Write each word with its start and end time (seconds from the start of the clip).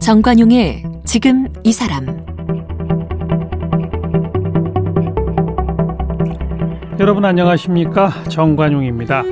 정관용의 0.00 0.82
지금 1.04 1.48
이 1.62 1.72
사람 1.72 2.24
여러분 7.00 7.24
안녕하십니까 7.24 8.10
정관용입니다. 8.28 9.22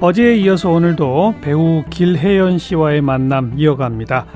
어제에 0.00 0.36
이어서 0.36 0.70
오늘도 0.70 1.34
배우 1.40 1.82
길혜연 1.90 2.58
씨와의 2.58 3.00
만남 3.00 3.54
이어갑니다. 3.56 4.26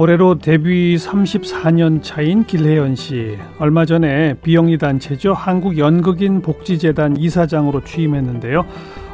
올해로 0.00 0.38
데뷔 0.38 0.94
34년 0.94 2.04
차인 2.04 2.44
길혜연 2.44 2.94
씨. 2.94 3.36
얼마 3.58 3.84
전에 3.84 4.34
비영리 4.34 4.78
단체죠. 4.78 5.32
한국 5.32 5.76
연극인 5.76 6.40
복지재단 6.40 7.16
이사장으로 7.16 7.82
취임했는데요. 7.82 8.64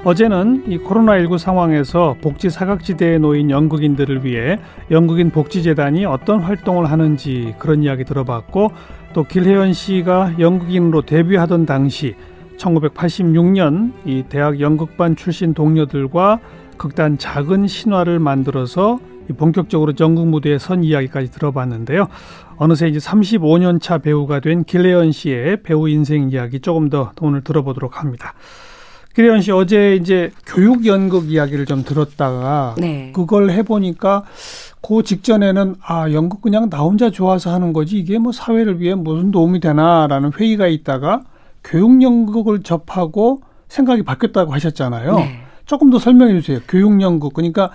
어제는 0.04 0.64
이 0.68 0.76
코로나19 0.76 1.38
상황에서 1.38 2.16
복지 2.20 2.50
사각지대에 2.50 3.16
놓인 3.16 3.48
연극인들을 3.48 4.26
위해 4.26 4.58
연극인 4.90 5.30
복지재단이 5.30 6.04
어떤 6.04 6.40
활동을 6.40 6.90
하는지 6.90 7.54
그런 7.58 7.82
이야기 7.82 8.04
들어봤고 8.04 8.70
또 9.14 9.24
길혜연 9.24 9.72
씨가 9.72 10.34
연극인으로 10.38 11.00
데뷔하던 11.06 11.64
당시 11.64 12.14
1986년 12.58 13.92
이 14.04 14.24
대학 14.28 14.60
연극반 14.60 15.16
출신 15.16 15.54
동료들과 15.54 16.40
극단 16.76 17.16
작은 17.16 17.68
신화를 17.68 18.18
만들어서 18.18 19.00
본격적으로 19.32 19.94
전국 19.94 20.28
무대에 20.28 20.58
선 20.58 20.84
이야기까지 20.84 21.30
들어봤는데요. 21.30 22.08
어느새 22.56 22.88
이제 22.88 22.98
35년 22.98 23.80
차 23.80 23.98
배우가 23.98 24.40
된 24.40 24.64
길혜연 24.64 25.12
씨의 25.12 25.62
배우 25.62 25.88
인생 25.88 26.30
이야기 26.30 26.60
조금 26.60 26.90
더 26.90 27.12
오늘 27.20 27.42
들어보도록 27.42 28.00
합니다. 28.00 28.34
기래연 29.14 29.42
씨 29.42 29.52
어제 29.52 29.94
이제 29.94 30.32
교육 30.44 30.86
연극 30.86 31.30
이야기를 31.30 31.66
좀 31.66 31.84
들었다가 31.84 32.74
네. 32.78 33.12
그걸 33.14 33.50
해보니까 33.50 34.24
그 34.82 35.02
직전에는 35.04 35.76
아 35.80 36.10
연극 36.12 36.42
그냥 36.42 36.68
나 36.68 36.78
혼자 36.80 37.10
좋아서 37.10 37.52
하는 37.52 37.72
거지 37.72 37.96
이게 37.96 38.18
뭐 38.18 38.32
사회를 38.32 38.80
위해 38.80 38.94
무슨 38.94 39.30
도움이 39.30 39.60
되나라는 39.60 40.32
회의가 40.32 40.66
있다가 40.66 41.22
교육 41.62 42.02
연극을 42.02 42.62
접하고 42.62 43.40
생각이 43.68 44.02
바뀌었다고 44.02 44.52
하셨잖아요. 44.52 45.16
네. 45.16 45.40
조금 45.64 45.90
더 45.90 45.98
설명해 45.98 46.40
주세요. 46.40 46.58
교육 46.68 47.00
연극 47.00 47.34
그러니까 47.34 47.70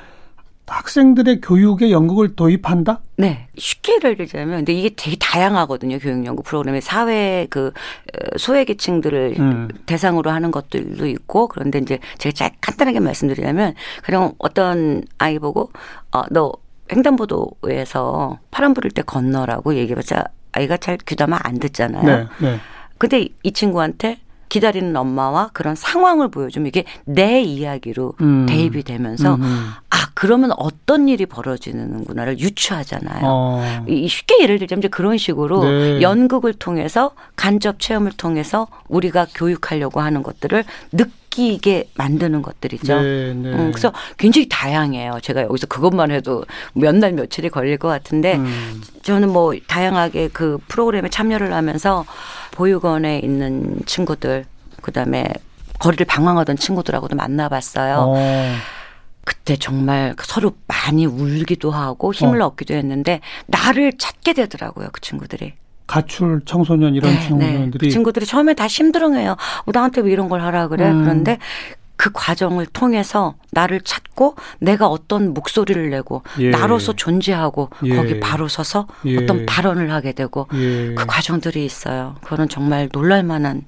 학생들의 0.73 1.41
교육에 1.41 1.91
연극을 1.91 2.35
도입한다? 2.35 3.01
네. 3.17 3.47
쉽게 3.57 3.95
예를 3.95 4.17
들자면, 4.17 4.57
근데 4.57 4.73
이게 4.73 4.89
되게 4.95 5.17
다양하거든요. 5.19 5.99
교육연구 5.99 6.43
프로그램에 6.43 6.81
사회 6.81 7.47
그 7.49 7.67
어, 7.67 8.37
소외계층들을 8.37 9.35
음. 9.39 9.67
대상으로 9.85 10.31
하는 10.31 10.51
것들도 10.51 11.07
있고, 11.07 11.47
그런데 11.47 11.79
이제 11.79 11.99
제가 12.17 12.33
잘 12.33 12.51
간단하게 12.61 12.99
말씀드리자면, 12.99 13.73
그냥 14.03 14.33
어떤 14.37 15.03
아이 15.17 15.39
보고, 15.39 15.71
어, 16.11 16.23
너 16.31 16.53
횡단보도에서 16.91 18.39
파란 18.51 18.73
불을 18.73 18.91
때 18.91 19.01
건너라고 19.01 19.75
얘기해봤자 19.75 20.23
아이가 20.51 20.77
잘 20.77 20.97
귀담아 20.97 21.39
안 21.43 21.59
듣잖아요. 21.59 22.03
네, 22.03 22.27
네. 22.39 22.59
근데 22.97 23.29
이 23.43 23.51
친구한테 23.51 24.19
기다리는 24.49 24.95
엄마와 24.95 25.51
그런 25.53 25.75
상황을 25.75 26.29
보여주면 26.29 26.67
이게 26.67 26.83
내 27.05 27.41
이야기로 27.41 28.13
음. 28.21 28.45
대입이 28.47 28.83
되면서 28.83 29.35
음. 29.35 29.69
아 29.89 30.09
그러면 30.15 30.51
어떤 30.57 31.07
일이 31.07 31.25
벌어지는구나를 31.25 32.39
유추하잖아요. 32.39 33.21
어. 33.23 33.85
이 33.87 34.07
쉽게 34.07 34.41
예를 34.41 34.59
들자면 34.59 34.81
이제 34.81 34.87
그런 34.87 35.17
식으로 35.17 35.63
네. 35.63 36.01
연극을 36.01 36.53
통해서 36.53 37.11
간접 37.35 37.79
체험을 37.79 38.13
통해서 38.13 38.67
우리가 38.87 39.27
교육하려고 39.33 40.01
하는 40.01 40.23
것들을 40.23 40.65
느 40.91 41.05
끼게 41.39 41.89
만드는 41.95 42.41
것들이죠. 42.41 43.01
네, 43.01 43.33
네. 43.33 43.49
음, 43.53 43.71
그래서 43.71 43.93
굉장히 44.17 44.49
다양해요. 44.49 45.19
제가 45.21 45.43
여기서 45.43 45.67
그것만 45.67 46.11
해도 46.11 46.43
몇 46.73 46.99
날 46.99 47.13
며칠이 47.13 47.49
걸릴 47.49 47.77
것 47.77 47.87
같은데 47.87 48.35
음. 48.35 48.81
저는 49.03 49.29
뭐 49.29 49.53
다양하게 49.67 50.29
그 50.33 50.57
프로그램에 50.67 51.07
참여를 51.09 51.53
하면서 51.53 52.03
보육원에 52.51 53.19
있는 53.19 53.79
친구들 53.85 54.45
그다음에 54.81 55.25
거리를 55.79 56.05
방황하던 56.05 56.57
친구들하고도 56.57 57.15
만나봤어요. 57.15 57.95
어. 58.09 58.55
그때 59.23 59.55
정말 59.55 60.13
서로 60.23 60.51
많이 60.67 61.05
울기도 61.05 61.71
하고 61.71 62.13
힘을 62.13 62.41
어. 62.41 62.47
얻기도 62.47 62.73
했는데 62.73 63.21
나를 63.45 63.93
찾게 63.97 64.33
되더라고요 64.33 64.89
그 64.91 64.99
친구들이. 64.99 65.53
가출 65.89 66.39
청소년 66.45 66.93
이런 66.93 67.11
네, 67.11 67.27
청소년들이 67.27 67.79
네. 67.79 67.87
그 67.87 67.89
친구들이 67.89 68.27
처음에 68.27 68.53
다 68.53 68.67
힘들어해요. 68.67 69.31
어, 69.31 69.71
나한테 69.73 70.01
왜 70.01 70.11
이런 70.11 70.29
걸 70.29 70.39
하라 70.41 70.67
그래? 70.67 70.87
음. 70.87 71.01
그런데 71.01 71.39
그 71.95 72.11
과정을 72.13 72.67
통해서 72.67 73.33
나를 73.51 73.81
찾고 73.81 74.35
내가 74.59 74.87
어떤 74.87 75.33
목소리를 75.33 75.89
내고 75.89 76.21
예. 76.39 76.51
나로서 76.51 76.93
존재하고 76.93 77.71
예. 77.85 77.95
거기 77.95 78.19
바로 78.19 78.47
서서 78.47 78.87
예. 79.05 79.17
어떤 79.17 79.47
발언을 79.47 79.91
하게 79.91 80.11
되고 80.11 80.47
예. 80.53 80.93
그 80.93 81.05
과정들이 81.07 81.65
있어요. 81.65 82.15
그거는 82.21 82.49
정말 82.49 82.87
놀랄 82.89 83.23
만한 83.23 83.63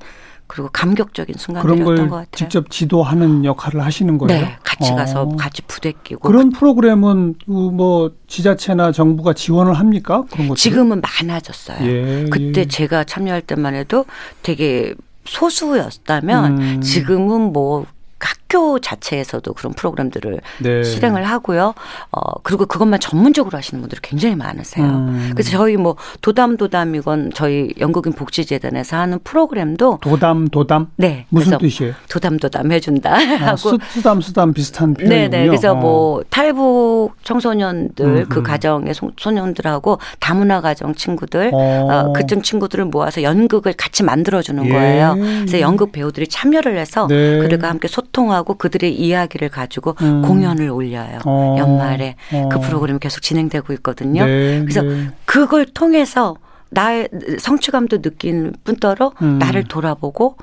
그리고 0.52 0.68
감격적인 0.74 1.36
순간들이었던 1.38 2.10
것 2.10 2.16
같아요. 2.18 2.28
직접 2.34 2.70
지도하는 2.70 3.46
역할을 3.46 3.86
하시는 3.86 4.18
거예요? 4.18 4.42
네, 4.42 4.58
같이 4.66 4.92
가서 4.92 5.22
어. 5.22 5.36
같이 5.38 5.62
부대끼고 5.62 6.28
그런 6.28 6.50
프로그램은 6.50 7.36
뭐 7.46 8.12
지자체나 8.28 8.92
정부가 8.92 9.32
지원을 9.32 9.76
합니까? 9.76 10.26
그런 10.30 10.50
것 10.50 10.58
지금은 10.58 11.00
많아졌어요. 11.00 11.88
예, 11.88 12.26
그때 12.30 12.62
예. 12.62 12.66
제가 12.66 13.06
참여할 13.06 13.44
때만 13.44 13.76
해도 13.76 14.04
되게 14.44 14.94
소수였다면 15.24 16.62
음. 16.62 16.82
지금은 16.82 17.54
뭐 17.54 17.86
학교 18.28 18.80
자체에서도 18.80 19.54
그런 19.54 19.74
프로그램들을 19.74 20.42
네. 20.59 20.84
실행을 20.84 21.24
하고요. 21.24 21.74
어 22.12 22.40
그리고 22.44 22.66
그것만 22.66 23.00
전문적으로 23.00 23.58
하시는 23.58 23.82
분들이 23.82 24.00
굉장히 24.02 24.36
많으세요. 24.36 24.86
음. 24.86 25.32
그래서 25.34 25.52
저희 25.52 25.78
뭐 25.78 25.96
도담 26.22 26.58
도담이건 26.58 27.32
저희 27.34 27.74
연극인 27.80 28.14
복지재단에서 28.14 28.98
하는 28.98 29.20
프로그램도 29.24 30.00
도담 30.02 30.48
도담 30.50 30.88
네 30.98 31.26
무슨 31.30 31.58
뜻이에요? 31.58 31.94
도담 32.09 32.38
도담 32.38 32.72
해준다 32.72 33.14
아, 33.14 33.18
하고 33.56 33.78
수담 33.90 34.22
수담 34.22 34.53
비슷한 34.53 34.94
표현이요 34.94 35.30
네네 35.30 35.48
그래서 35.48 35.72
어. 35.72 35.76
뭐 35.76 36.24
탈북 36.30 37.14
청소년들 37.24 38.06
음흠. 38.06 38.30
그 38.30 38.44
가정의 38.44 38.94
소년들하고 39.18 40.00
다문화 40.20 40.62
가정 40.62 40.94
친구들 40.94 41.52
어. 41.53 41.88
어, 41.92 42.14
그쪽 42.14 42.44
친구들을 42.44 42.86
모아서 42.86 43.24
연극을 43.24 43.74
같이 43.74 44.03
만들어주는 44.03 44.66
예. 44.66 44.70
거예요. 44.70 45.16
그래서 45.16 45.59
연극 45.59 45.92
배우들이 45.92 46.28
참여를 46.28 46.78
해서 46.78 47.08
네. 47.08 47.40
그들과 47.40 47.70
함께 47.70 47.88
소통 47.88 48.11
하고 48.32 48.56
그들의 48.56 48.94
이야기를 48.94 49.50
가지고 49.50 49.96
음. 50.02 50.22
공연을 50.22 50.70
올려요. 50.70 51.20
어. 51.26 51.56
연말에 51.58 52.16
어. 52.34 52.50
그 52.50 52.60
프로그램이 52.60 53.00
계속 53.00 53.22
진행되고 53.22 53.74
있거든요. 53.74 54.26
네. 54.26 54.60
그래서 54.62 54.82
네. 54.82 55.10
그걸 55.26 55.66
통해서 55.66 56.36
나의 56.70 57.10
성취감도 57.40 58.02
느낀 58.02 58.54
뿐더러 58.64 59.14
음. 59.22 59.40
나를 59.40 59.66
돌아보고 59.66 60.38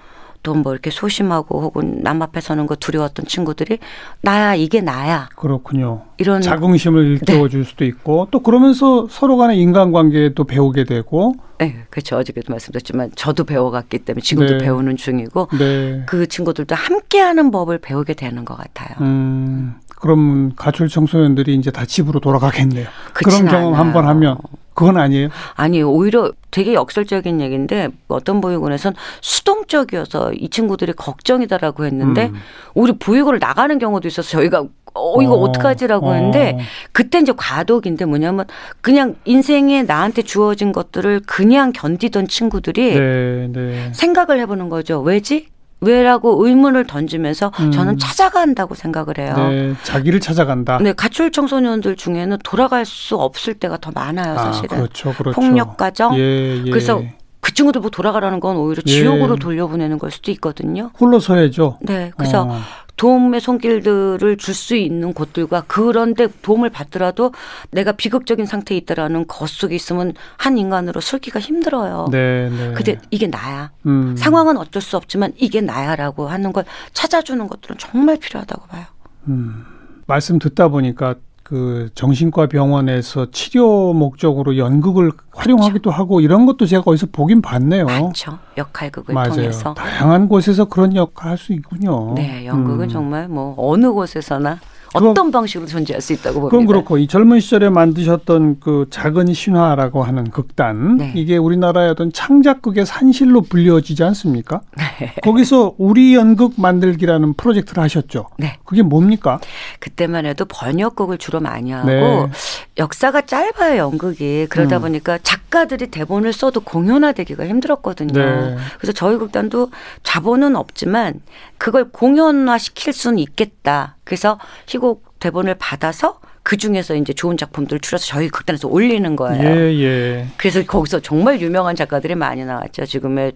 또뭐 0.48 0.72
이렇게 0.72 0.90
소심하고 0.90 1.60
혹은 1.62 2.00
남 2.02 2.22
앞에 2.22 2.40
서는 2.40 2.66
거 2.66 2.74
두려웠던 2.74 3.26
친구들이 3.26 3.78
나야 4.22 4.54
이게 4.54 4.80
나야. 4.80 5.28
그렇군요. 5.36 6.02
이런 6.16 6.40
자긍심을 6.40 7.04
일깨워 7.06 7.48
줄 7.48 7.62
네. 7.64 7.68
수도 7.68 7.84
있고 7.84 8.28
또 8.30 8.40
그러면서 8.40 9.06
서로 9.10 9.36
간의 9.36 9.58
인간관계도 9.60 10.44
배우게 10.44 10.84
되고 10.84 11.34
네, 11.58 11.84
그렇죠. 11.90 12.16
어저께도 12.16 12.52
말씀드렸지만 12.52 13.10
저도 13.14 13.44
배워갔기 13.44 13.98
때문에 14.00 14.22
지금도 14.22 14.58
네. 14.58 14.64
배우는 14.64 14.96
중이고 14.96 15.48
네. 15.58 16.02
그 16.06 16.26
친구들도 16.26 16.74
함께하는 16.74 17.50
법을 17.50 17.78
배우게 17.78 18.14
되는 18.14 18.44
것 18.44 18.56
같아요. 18.56 18.96
음, 19.00 19.74
그럼 20.00 20.52
가출 20.56 20.88
청소년들이 20.88 21.54
이제 21.56 21.70
다 21.70 21.84
집으로 21.84 22.20
돌아가겠네요. 22.20 22.86
그런 23.12 23.46
경험 23.46 23.74
한 23.74 23.92
번 23.92 24.06
하면 24.06 24.38
그건 24.78 24.96
아니에요? 24.96 25.28
아니 25.56 25.82
오히려 25.82 26.30
되게 26.52 26.72
역설적인 26.72 27.40
얘기인데 27.40 27.88
어떤 28.06 28.40
보육원에선 28.40 28.94
수동적이어서 29.20 30.34
이 30.34 30.48
친구들이 30.50 30.92
걱정이다라고 30.92 31.84
했는데 31.84 32.26
음. 32.26 32.34
오히려 32.74 32.94
보육원을 32.96 33.40
나가는 33.40 33.76
경우도 33.76 34.06
있어서 34.06 34.28
저희가 34.28 34.66
어 34.94 35.20
이거 35.20 35.34
어, 35.34 35.50
떡하지라고 35.50 36.06
어. 36.06 36.12
했는데 36.12 36.58
그때 36.92 37.18
이제 37.18 37.32
과도기인데 37.36 38.04
뭐냐면 38.04 38.46
그냥 38.80 39.16
인생에 39.24 39.82
나한테 39.82 40.22
주어진 40.22 40.70
것들을 40.70 41.22
그냥 41.26 41.72
견디던 41.72 42.28
친구들이 42.28 42.94
네, 42.94 43.48
네. 43.52 43.92
생각을 43.92 44.38
해보는 44.38 44.68
거죠. 44.68 45.00
왜지? 45.00 45.48
왜라고 45.80 46.44
의문을 46.44 46.86
던지면서 46.86 47.52
음. 47.60 47.70
저는 47.70 47.98
찾아간다고 47.98 48.74
생각을 48.74 49.18
해요. 49.18 49.34
네, 49.36 49.74
자기를 49.84 50.20
찾아간다. 50.20 50.78
네, 50.78 50.92
가출 50.92 51.30
청소년들 51.30 51.96
중에는 51.96 52.38
돌아갈 52.42 52.84
수 52.84 53.16
없을 53.16 53.54
때가 53.54 53.78
더 53.78 53.90
많아요, 53.94 54.34
아, 54.34 54.38
사실은. 54.38 54.76
아, 54.76 54.80
그렇죠, 54.80 55.12
그렇죠. 55.12 55.40
폭력 55.40 55.76
가정. 55.76 56.18
예, 56.18 56.62
예. 56.64 56.70
그래서 56.70 57.02
그 57.40 57.54
친구들 57.54 57.80
뭐 57.80 57.90
돌아가라는 57.90 58.40
건 58.40 58.56
오히려 58.56 58.82
지옥으로 58.82 59.34
예. 59.34 59.38
돌려보내는 59.38 59.98
걸 59.98 60.10
수도 60.10 60.30
있거든요. 60.32 60.90
홀로 60.98 61.20
서야죠. 61.20 61.78
네, 61.82 62.10
그래서 62.16 62.42
어. 62.42 62.58
도움의 62.98 63.40
손길들을 63.40 64.36
줄 64.36 64.54
수 64.58 64.74
있는 64.74 65.14
곳들과 65.14 65.64
그런데 65.68 66.26
도움을 66.42 66.68
받더라도 66.68 67.32
내가 67.70 67.92
비극적인 67.92 68.44
상태에 68.44 68.76
있다라는 68.78 69.26
것 69.28 69.48
속에 69.48 69.74
있으면 69.76 70.14
한 70.36 70.58
인간으로 70.58 71.00
살기가 71.00 71.38
힘들어요. 71.38 72.08
네, 72.10 72.50
네. 72.50 72.72
근데 72.74 72.98
이게 73.10 73.28
나야. 73.28 73.70
음. 73.86 74.16
상황은 74.16 74.56
어쩔 74.58 74.82
수 74.82 74.96
없지만 74.96 75.32
이게 75.36 75.60
나야라고 75.60 76.28
하는 76.28 76.52
걸 76.52 76.64
찾아주는 76.92 77.46
것들은 77.46 77.78
정말 77.78 78.16
필요하다고 78.18 78.66
봐요. 78.66 78.84
음. 79.28 79.64
말씀 80.06 80.38
듣다 80.40 80.68
보니까 80.68 81.14
그 81.48 81.88
정신과 81.94 82.48
병원에서 82.48 83.30
치료 83.30 83.94
목적으로 83.94 84.58
연극을 84.58 85.10
활용하기도 85.32 85.90
하고 85.90 86.20
이런 86.20 86.44
것도 86.44 86.66
제가 86.66 86.82
어디서 86.84 87.06
보긴 87.10 87.40
봤네요. 87.40 87.86
그렇죠. 87.86 88.38
역할극을 88.58 89.14
맞아요. 89.14 89.30
통해서 89.30 89.72
다양한 89.72 90.28
곳에서 90.28 90.66
그런 90.66 90.94
역할 90.94 91.30
할 91.30 91.38
수 91.38 91.54
있군요. 91.54 92.12
네, 92.14 92.44
연극은 92.44 92.86
음. 92.86 92.88
정말 92.90 93.28
뭐 93.28 93.54
어느 93.56 93.90
곳에서나 93.90 94.58
어떤 94.94 95.30
방식으로 95.30 95.66
존재할 95.66 96.00
수 96.00 96.12
있다고 96.12 96.40
봅니다. 96.40 96.50
그럼 96.50 96.66
그렇고 96.66 96.98
이 96.98 97.06
젊은 97.06 97.40
시절에 97.40 97.68
만드셨던 97.68 98.60
그 98.60 98.86
작은 98.90 99.32
신화라고 99.32 100.02
하는 100.02 100.30
극단 100.30 100.96
네. 100.96 101.12
이게 101.14 101.36
우리나라의 101.36 101.90
어떤 101.90 102.12
창작극의 102.12 102.86
산실로 102.86 103.42
불려지지 103.42 104.02
않습니까? 104.04 104.60
네. 104.76 105.14
거기서 105.22 105.74
우리 105.78 106.14
연극 106.14 106.54
만들기라는 106.56 107.34
프로젝트를 107.34 107.82
하셨죠. 107.82 108.26
네. 108.38 108.56
그게 108.64 108.82
뭡니까? 108.82 109.40
그때만 109.80 110.26
해도 110.26 110.44
번역극을 110.46 111.18
주로 111.18 111.40
많이 111.40 111.70
하고 111.70 111.88
네. 111.88 112.30
역사가 112.78 113.22
짧아요 113.22 113.78
연극이 113.78 114.46
그러다 114.48 114.78
음. 114.78 114.82
보니까 114.82 115.18
작가들이 115.18 115.88
대본을 115.88 116.32
써도 116.32 116.60
공연화되기가 116.60 117.46
힘들었거든요. 117.46 118.12
네. 118.12 118.56
그래서 118.78 118.92
저희 118.92 119.16
극단도 119.18 119.70
자본은 120.02 120.56
없지만 120.56 121.20
그걸 121.58 121.90
공연화시킬 121.90 122.92
수는 122.92 123.18
있겠다. 123.18 123.96
그래서 124.08 124.38
희곡 124.66 125.18
대본을 125.18 125.56
받아서 125.58 126.18
그 126.42 126.56
중에서 126.56 126.94
이제 126.94 127.12
좋은 127.12 127.36
작품들을 127.36 127.80
추려서 127.80 128.06
저희 128.06 128.30
극단에서 128.30 128.66
올리는 128.66 129.16
거예요. 129.16 129.44
예, 129.44 129.82
예. 129.82 130.26
그래서 130.38 130.64
거기서 130.64 131.00
정말 131.00 131.42
유명한 131.42 131.76
작가들이 131.76 132.14
많이 132.14 132.42
나왔죠. 132.42 132.86
지금의 132.86 133.32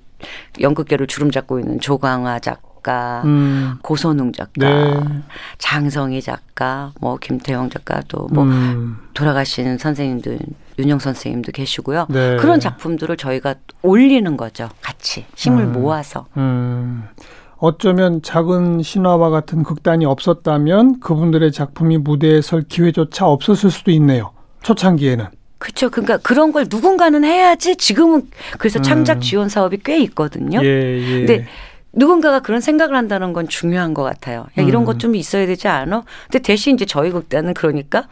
연극계를 0.62 1.08
주름 1.08 1.30
잡고 1.30 1.60
있는 1.60 1.78
조광화 1.78 2.38
작가, 2.38 3.20
음. 3.26 3.74
고선웅 3.82 4.32
작가, 4.32 4.66
네. 4.66 4.98
장성희 5.58 6.22
작가, 6.22 6.92
뭐 7.02 7.18
김태형 7.18 7.68
작가 7.68 8.00
또뭐 8.08 8.44
음. 8.44 8.96
돌아가신 9.12 9.76
선생님들 9.76 10.38
윤영 10.78 11.00
선생님도 11.00 11.52
계시고요. 11.52 12.06
네. 12.08 12.38
그런 12.38 12.60
작품들을 12.60 13.18
저희가 13.18 13.56
올리는 13.82 14.38
거죠. 14.38 14.70
같이 14.80 15.26
힘을 15.36 15.64
음. 15.64 15.72
모아서. 15.72 16.24
음. 17.62 17.64
어쩌면 17.64 18.22
작은 18.22 18.82
신화와 18.82 19.30
같은 19.30 19.62
극단이 19.62 20.04
없었다면 20.04 21.00
그분들의 21.00 21.52
작품이 21.52 21.98
무대에 21.98 22.40
설 22.40 22.62
기회조차 22.62 23.26
없었을 23.26 23.70
수도 23.70 23.90
있네요. 23.92 24.32
초창기에는. 24.62 25.26
그렇죠. 25.58 25.90
그러니까 25.90 26.16
그런 26.18 26.50
걸 26.50 26.66
누군가는 26.68 27.22
해야지 27.22 27.76
지금은 27.76 28.28
그래서 28.58 28.80
음. 28.80 28.82
창작 28.82 29.20
지원 29.20 29.48
사업이 29.48 29.78
꽤 29.84 29.98
있거든요. 30.00 30.60
예, 30.64 30.66
예. 30.66 31.18
근데 31.18 31.46
누군가가 31.92 32.40
그런 32.40 32.60
생각을 32.60 32.96
한다는 32.96 33.32
건 33.32 33.46
중요한 33.48 33.94
것 33.94 34.02
같아요. 34.02 34.46
야, 34.58 34.62
이런 34.62 34.82
음. 34.82 34.86
것좀 34.86 35.14
있어야 35.14 35.46
되지 35.46 35.68
않아? 35.68 36.04
근데 36.24 36.40
대신 36.40 36.74
이제 36.74 36.84
저희 36.84 37.10
극단은 37.10 37.54
그러니까 37.54 38.08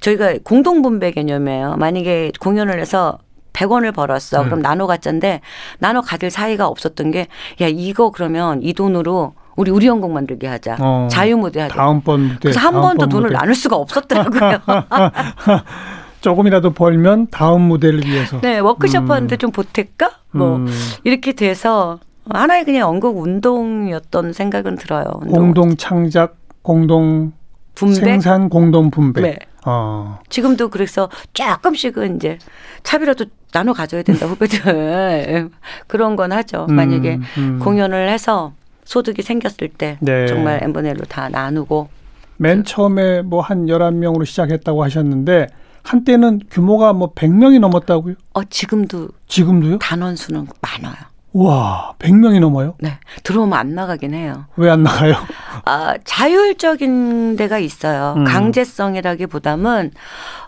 저희가 0.00 0.38
공동분배 0.44 1.10
개념이에요. 1.10 1.76
만약에 1.76 2.32
공연을 2.40 2.80
해서 2.80 3.18
100원을 3.54 3.94
벌었어. 3.94 4.42
음. 4.42 4.44
그럼 4.46 4.62
나눠 4.62 4.86
갔자인데 4.86 5.40
나눠 5.78 6.02
가질 6.02 6.30
사이가 6.30 6.66
없었던 6.66 7.10
게 7.10 7.28
야 7.60 7.68
이거 7.68 8.10
그러면 8.10 8.60
이 8.62 8.74
돈으로 8.74 9.32
우리 9.56 9.70
우리 9.70 9.86
연극 9.86 10.10
만들게 10.10 10.46
하자. 10.48 10.76
어, 10.80 11.08
자유 11.10 11.36
무대 11.36 11.60
하자. 11.60 11.74
다음번 11.74 12.20
무대. 12.22 12.38
그래서 12.42 12.60
한 12.60 12.72
번도 12.74 13.06
돈을 13.06 13.28
무대. 13.28 13.38
나눌 13.38 13.54
수가 13.54 13.76
없었더라고요. 13.76 14.60
조금이라도 16.20 16.70
벌면 16.72 17.28
다음 17.30 17.62
무대를 17.62 18.04
위해서. 18.04 18.40
네, 18.40 18.58
워크숍 18.58 19.04
음. 19.04 19.10
하는데 19.10 19.36
좀 19.36 19.52
보탤까? 19.52 20.10
뭐 20.32 20.56
음. 20.56 20.66
이렇게 21.04 21.32
돼서 21.32 21.98
하나의 22.28 22.64
그냥 22.64 22.80
연극 22.88 23.16
운동이었던 23.18 24.32
생각은 24.32 24.76
들어요. 24.76 25.04
운동. 25.20 25.38
공동 25.38 25.76
창작, 25.76 26.36
공동 26.62 27.32
분배? 27.74 27.94
생산, 27.94 28.48
공동 28.48 28.90
분배. 28.90 29.20
네. 29.20 29.38
어. 29.66 30.18
지금도 30.30 30.68
그래서 30.70 31.08
조금씩은 31.34 32.16
이제 32.16 32.38
차비라도 32.82 33.26
나눠 33.54 33.72
가져야 33.72 34.02
된다 34.02 34.26
후배들 34.26 35.48
그런 35.86 36.16
건 36.16 36.32
하죠. 36.32 36.66
음, 36.68 36.74
만약에 36.74 37.20
음. 37.38 37.60
공연을 37.62 38.08
해서 38.10 38.52
소득이 38.84 39.22
생겼을 39.22 39.68
때 39.68 39.96
네. 40.00 40.26
정말 40.26 40.60
엠번엘로 40.62 41.04
다 41.08 41.28
나누고 41.28 41.88
맨 42.36 42.58
그. 42.58 42.62
처음에 42.64 43.22
뭐 43.22 43.40
한 43.40 43.68
열한 43.68 44.00
명으로 44.00 44.24
시작했다고 44.24 44.82
하셨는데 44.82 45.46
한때는 45.84 46.40
규모가 46.50 46.92
뭐 46.94 47.12
백명이 47.14 47.60
넘었다고요? 47.60 48.14
어, 48.32 48.44
지금도 48.44 49.08
지금도요? 49.28 49.78
단원 49.78 50.16
수는 50.16 50.46
많아요. 50.60 50.96
와, 51.36 51.94
100명이 51.98 52.38
넘어요? 52.38 52.74
네. 52.78 52.98
들어오면 53.24 53.58
안 53.58 53.74
나가긴 53.74 54.14
해요. 54.14 54.44
왜 54.56 54.70
안 54.70 54.84
나가요? 54.84 55.14
아, 55.66 55.94
자율적인 56.04 57.34
데가 57.36 57.58
있어요. 57.58 58.14
음. 58.16 58.24
강제성이라기보다는 58.24 59.90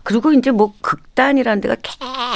그리고 0.05 0.33
이제 0.33 0.53
뭐 0.53 0.73
극단이라는 0.83 1.61
데가 1.61 1.75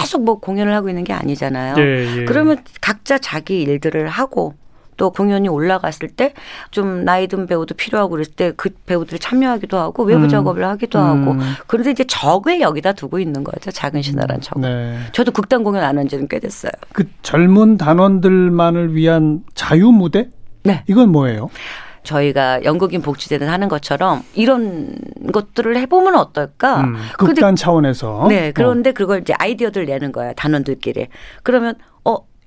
계속 0.00 0.24
뭐 0.24 0.40
공연을 0.40 0.74
하고 0.74 0.88
있는 0.88 1.04
게 1.04 1.12
아니잖아요. 1.12 1.76
예, 1.78 2.16
예. 2.20 2.24
그러면 2.24 2.58
각자 2.80 3.18
자기 3.18 3.62
일들을 3.62 4.08
하고 4.08 4.54
또 5.00 5.10
공연이 5.10 5.48
올라갔을 5.48 6.08
때 6.08 6.34
좀 6.70 7.04
나이 7.04 7.26
든 7.26 7.46
배우도 7.46 7.74
필요하고 7.74 8.10
그랬을 8.10 8.34
때 8.34 8.52
그 8.56 8.68
배우들이 8.86 9.18
참여하기도 9.18 9.78
하고 9.78 10.04
외부 10.04 10.24
음. 10.24 10.28
작업을 10.28 10.62
하기도 10.64 10.98
음. 10.98 11.04
하고 11.04 11.40
그런데 11.66 11.90
이제 11.92 12.04
적을 12.06 12.60
여기다 12.60 12.92
두고 12.92 13.18
있는 13.18 13.42
거죠 13.44 13.70
작은 13.70 14.02
신화란 14.02 14.40
적. 14.42 14.60
네. 14.60 14.98
저도 15.12 15.32
극단 15.32 15.64
공연 15.64 15.82
안 15.82 15.96
한 15.96 16.06
지는 16.08 16.28
꽤 16.28 16.38
됐어요. 16.38 16.72
그 16.92 17.04
젊은 17.22 17.76
단원들만을 17.78 18.94
위한 18.94 19.42
자유 19.54 19.90
무대? 19.90 20.28
네. 20.64 20.84
이건 20.88 21.08
뭐예요? 21.10 21.48
저희가 22.02 22.64
연극인 22.64 23.02
복지대는 23.02 23.48
하는 23.48 23.68
것처럼 23.68 24.22
이런 24.34 24.94
것들을 25.32 25.76
해보면 25.76 26.16
어떨까? 26.16 26.80
음, 26.80 26.96
극단 27.18 27.34
근데, 27.34 27.54
차원에서. 27.60 28.26
네. 28.28 28.52
그런데 28.52 28.90
어. 28.90 28.92
그걸 28.94 29.20
이제 29.20 29.34
아이디어들 29.38 29.84
내는 29.86 30.10
거야 30.12 30.32
단원들끼리. 30.32 31.08
그러면 31.42 31.74
어 31.74 31.89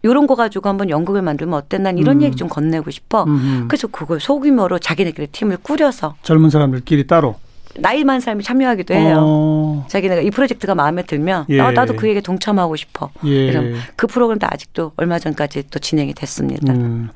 요런 0.05 0.27
거 0.27 0.35
가지고 0.35 0.69
한번 0.69 0.89
연극을 0.89 1.21
만들면 1.21 1.53
어때? 1.53 1.77
난 1.77 1.97
이런 1.97 2.17
음. 2.17 2.21
얘기 2.23 2.35
좀 2.35 2.50
건네고 2.50 2.91
싶어. 2.91 3.23
음음. 3.23 3.65
그래서 3.67 3.88
그걸 3.88 4.19
소규모로 4.19 4.79
자기네끼리 4.79 5.27
팀을 5.27 5.57
꾸려서 5.61 6.15
젊은 6.23 6.50
사람들끼리 6.50 7.07
따로 7.07 7.35
나이 7.79 8.03
많은 8.03 8.19
사람이 8.19 8.44
참여하기도 8.44 8.94
해요. 8.94 9.19
어. 9.21 9.85
자기네가 9.88 10.21
이 10.21 10.29
프로젝트가 10.29 10.75
마음에 10.75 11.03
들면 11.03 11.45
예. 11.50 11.57
나, 11.57 11.71
나도 11.71 11.95
그 11.95 12.07
얘기에 12.07 12.21
동참하고 12.21 12.75
싶어. 12.75 13.09
예. 13.25 13.47
이런 13.47 13.75
그 13.95 14.05
프로그램도 14.07 14.45
아직도 14.50 14.91
얼마 14.97 15.17
전까지 15.17 15.63
또 15.71 15.79
진행이 15.79 16.13
됐습니다. 16.13 16.73
음. 16.73 17.09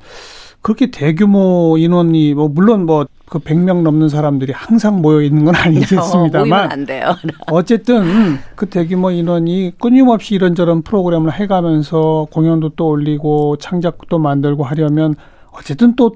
그렇게 0.60 0.90
대규모 0.90 1.76
인원이 1.78 2.34
뭐 2.34 2.48
물론 2.48 2.86
뭐 2.86 3.06
그 3.30 3.38
100명 3.38 3.82
넘는 3.82 4.08
사람들이 4.08 4.52
항상 4.54 5.00
모여 5.02 5.20
있는 5.22 5.44
건 5.44 5.54
아니겠습니다만 5.54 6.70
안 6.72 6.86
돼요. 6.86 7.14
어쨌든 7.50 8.38
그 8.54 8.66
대규모 8.66 9.10
인원이 9.10 9.72
끊임없이 9.80 10.34
이런저런 10.34 10.82
프로그램을 10.82 11.32
해 11.38 11.46
가면서 11.46 12.26
공연도 12.30 12.70
또 12.70 12.88
올리고 12.88 13.56
창작도 13.58 14.18
만들고 14.18 14.64
하려면 14.64 15.14
어쨌든 15.52 15.94
또 15.96 16.14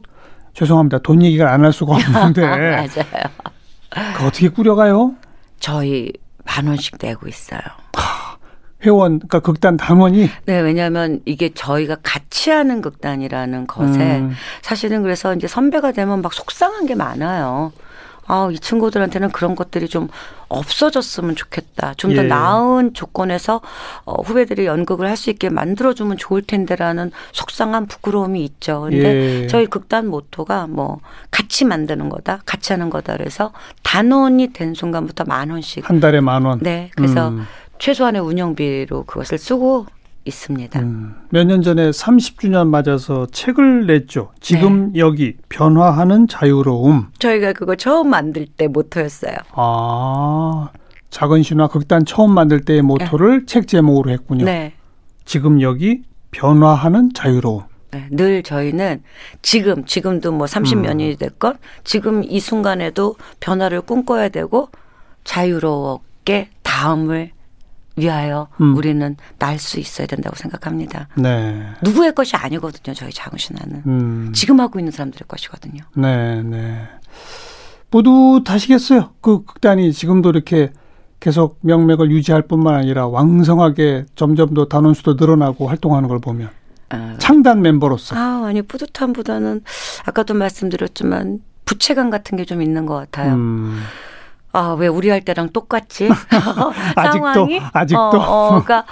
죄송합니다. 0.55 0.99
돈 0.99 1.23
얘기를 1.23 1.47
안 1.47 1.65
할 1.65 1.73
수가 1.73 1.95
없는데 1.95 2.41
맞아요. 2.47 2.87
그 4.17 4.27
어떻게 4.27 4.49
꾸려가요? 4.49 5.15
저희 5.61 6.13
만 6.45 6.67
원씩 6.67 6.97
내고 7.01 7.29
있어요. 7.29 7.61
회원, 8.85 9.19
그러니까 9.19 9.41
극단 9.41 9.77
단원이. 9.77 10.29
네, 10.47 10.61
왜냐하면 10.61 11.21
이게 11.25 11.51
저희가 11.55 11.97
같이 12.03 12.51
하는 12.51 12.81
극단이라는 12.83 13.67
것에 13.67 14.19
음. 14.19 14.33
사실은 14.63 15.03
그래서 15.03 15.35
이제 15.35 15.47
선배가 15.47 15.93
되면 15.93 16.23
막 16.23 16.33
속상한 16.33 16.87
게 16.87 16.95
많아요. 16.95 17.73
아, 18.29 18.49
이 18.53 18.59
친구들한테는 18.59 19.31
그런 19.33 19.57
것들이 19.57 19.89
좀 19.89 20.09
없어졌으면 20.49 21.35
좋겠다. 21.35 21.95
좀더 21.97 22.23
예. 22.25 22.27
나은 22.29 22.95
조건에서 22.95 23.61
어, 24.05 24.23
후배들이 24.23 24.65
연극을 24.67 25.09
할 25.09 25.17
수 25.17 25.29
있게 25.31 25.51
만들어주면 25.51 26.19
좋을 26.19 26.43
텐데라는 26.43 27.11
속상한 27.33 27.87
부끄러움이 27.87 28.45
있죠. 28.45 28.83
근데 28.83 29.43
예. 29.43 29.47
저희 29.49 29.67
극단 29.67 30.07
모토가 30.07 30.67
뭐 30.69 31.01
같이 31.31 31.65
만드는 31.65 32.09
거다, 32.09 32.43
같이 32.47 32.73
하는 32.73 32.91
거다. 32.91 33.17
그래서 33.17 33.53
단원이 33.83 34.53
된 34.53 34.75
순간부터 34.75 35.25
만 35.25 35.51
원씩. 35.51 35.89
한 35.89 36.01
달에 36.01 36.21
만 36.21 36.45
원. 36.45 36.59
네. 36.61 36.91
그래서 36.97 37.29
음. 37.29 37.47
최소한의 37.83 38.23
운영비로 38.23 39.07
그것을 39.07 39.39
쓰고 39.39 39.87
있습니다. 40.25 40.79
음, 40.79 41.17
몇년 41.31 41.63
전에 41.63 41.91
30주년 41.91 42.69
맞아서 42.69 43.27
책을 43.27 43.89
냈죠. 43.89 44.31
지금 44.39 44.93
네. 44.93 45.01
여기 45.01 45.37
변화하는 45.49 46.29
자유로움. 46.29 47.09
저희가 47.19 47.53
그거 47.55 47.75
처음 47.75 48.11
만들 48.11 48.47
때 48.47 48.69
모토였어요. 48.69 49.35
아, 49.55 50.69
작은 51.11 51.43
신화 51.43 51.67
극단 51.67 52.05
처음 52.05 52.31
만들 52.31 52.61
때의 52.61 52.83
모토를 52.83 53.41
네. 53.41 53.47
책 53.47 53.67
제목으로 53.67 54.13
했군요. 54.13 54.45
네. 54.45 54.75
지금 55.25 55.61
여기 55.61 56.05
변화하는 56.31 57.11
자유로움. 57.15 57.65
네, 57.91 58.07
늘 58.13 58.45
저희는 58.45 59.03
지금 59.43 59.85
지금도 59.87 60.31
뭐 60.31 60.47
30년이 60.47 61.15
음. 61.15 61.17
됐건 61.17 61.59
지금 61.83 62.23
이 62.23 62.39
순간에도 62.39 63.17
변화를 63.41 63.81
꿈꿔야 63.81 64.29
되고 64.29 64.69
자유롭게 65.25 66.51
다음을 66.63 67.33
위하여 67.97 68.49
음. 68.61 68.75
우리는 68.77 69.17
날 69.39 69.59
수 69.59 69.79
있어야 69.79 70.07
된다고 70.07 70.35
생각합니다. 70.37 71.09
네. 71.17 71.63
누구의 71.83 72.15
것이 72.15 72.35
아니거든요. 72.37 72.95
저희 72.95 73.11
작은 73.13 73.39
신화는 73.39 73.83
음. 73.87 74.33
지금 74.35 74.61
하고 74.61 74.79
있는 74.79 74.91
사람들의 74.93 75.27
것이거든요. 75.29 75.83
네, 75.97 76.43
네. 76.43 76.89
뿌듯하시겠어요. 77.91 79.11
그 79.21 79.45
극단이 79.45 79.93
지금도 79.93 80.31
이렇게 80.31 80.73
계속 81.21 81.59
명맥을 81.61 82.11
유지할 82.11 82.43
뿐만 82.43 82.75
아니라 82.75 83.07
왕성하게 83.07 84.07
점점 84.17 84.55
더 84.55 84.67
단원수도 84.67 85.15
늘어나고 85.15 85.69
활동하는 85.69 86.09
걸 86.09 86.19
보면 86.19 86.51
아, 86.89 87.15
창단 87.19 87.63
멤버로서. 87.63 88.17
아, 88.17 88.47
아니 88.47 88.63
뿌듯함보다는 88.63 89.63
아까도 90.05 90.35
말씀드렸지만 90.35 91.41
부채감 91.65 92.11
같은 92.11 92.37
게 92.37 92.45
좀 92.45 92.61
있는 92.63 92.87
것 92.87 92.95
같아요. 92.97 93.35
음. 93.35 93.81
아, 94.53 94.77
왜 94.79 94.87
우리 94.87 95.09
할 95.11 95.21
때랑 95.23 95.51
똑같지? 95.51 96.09
상황이? 96.95 97.59
아직도, 97.73 97.79
아직도. 97.79 98.01
어, 98.01 98.21
어, 98.21 98.49
그러니까 98.63 98.85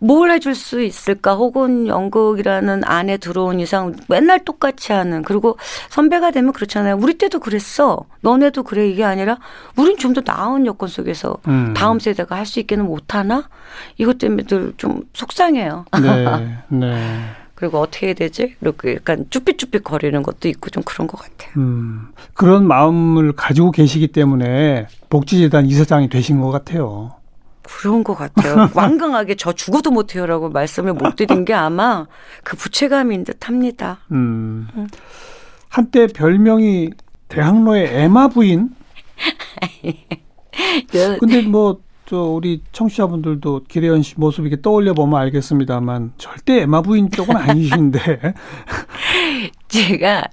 뭘 0.00 0.30
해줄 0.30 0.54
수 0.54 0.82
있을까? 0.82 1.34
혹은 1.34 1.86
연극이라는 1.86 2.82
안에 2.84 3.16
들어온 3.16 3.58
이상 3.60 3.94
맨날 4.08 4.44
똑같이 4.44 4.92
하는. 4.92 5.22
그리고 5.22 5.56
선배가 5.88 6.30
되면 6.32 6.52
그렇잖아요. 6.52 6.96
우리 7.00 7.14
때도 7.16 7.38
그랬어. 7.38 8.00
너네도 8.20 8.64
그래. 8.64 8.86
이게 8.88 9.04
아니라 9.04 9.38
우린 9.76 9.96
좀 9.96 10.12
더 10.14 10.20
나은 10.24 10.66
여건 10.66 10.88
속에서 10.88 11.36
음. 11.48 11.72
다음 11.76 11.98
세대가 12.00 12.36
할 12.36 12.44
수 12.46 12.60
있게는 12.60 12.84
못하나? 12.84 13.48
이것 13.96 14.18
때문에 14.18 14.42
늘 14.46 14.74
좀 14.76 15.02
속상해요. 15.14 15.86
네. 16.02 16.48
네. 16.68 17.24
그리고 17.54 17.78
어떻게 17.78 18.08
해야 18.08 18.14
되지? 18.14 18.56
이렇게 18.60 18.96
약간 18.96 19.26
쭈삣쭈삣 19.30 19.82
거리는 19.82 20.22
것도 20.22 20.48
있고 20.48 20.70
좀 20.70 20.82
그런 20.82 21.06
것 21.06 21.18
같아요. 21.18 21.52
음, 21.56 22.08
그런 22.34 22.66
마음을 22.66 23.32
가지고 23.32 23.70
계시기 23.70 24.08
때문에 24.08 24.88
복지재단 25.08 25.66
이사장이 25.66 26.08
되신 26.08 26.40
것 26.40 26.50
같아요. 26.50 27.12
그런 27.62 28.04
것 28.04 28.14
같아요. 28.14 28.68
완강하게 28.74 29.36
저 29.36 29.52
죽어도 29.52 29.90
못해요라고 29.90 30.50
말씀을 30.50 30.92
못 30.92 31.16
드린 31.16 31.44
게 31.44 31.54
아마 31.54 32.06
그 32.42 32.56
부채감인 32.56 33.24
듯 33.24 33.48
합니다. 33.48 34.00
음. 34.12 34.68
음. 34.76 34.88
한때 35.68 36.06
별명이 36.06 36.90
대학로의 37.28 37.88
에마 37.90 38.28
부인? 38.28 38.70
근데 41.18 41.42
뭐 41.42 41.80
저 42.06 42.18
우리 42.18 42.60
청취자분들도 42.72 43.62
기래연 43.66 44.02
씨 44.02 44.14
모습 44.18 44.44
이렇게 44.46 44.60
떠올려 44.60 44.92
보면 44.92 45.18
알겠습니다만 45.22 46.12
절대 46.18 46.60
에마 46.60 46.82
부인 46.82 47.10
쪽은 47.10 47.34
아니신데 47.34 47.98
제가 49.68 50.24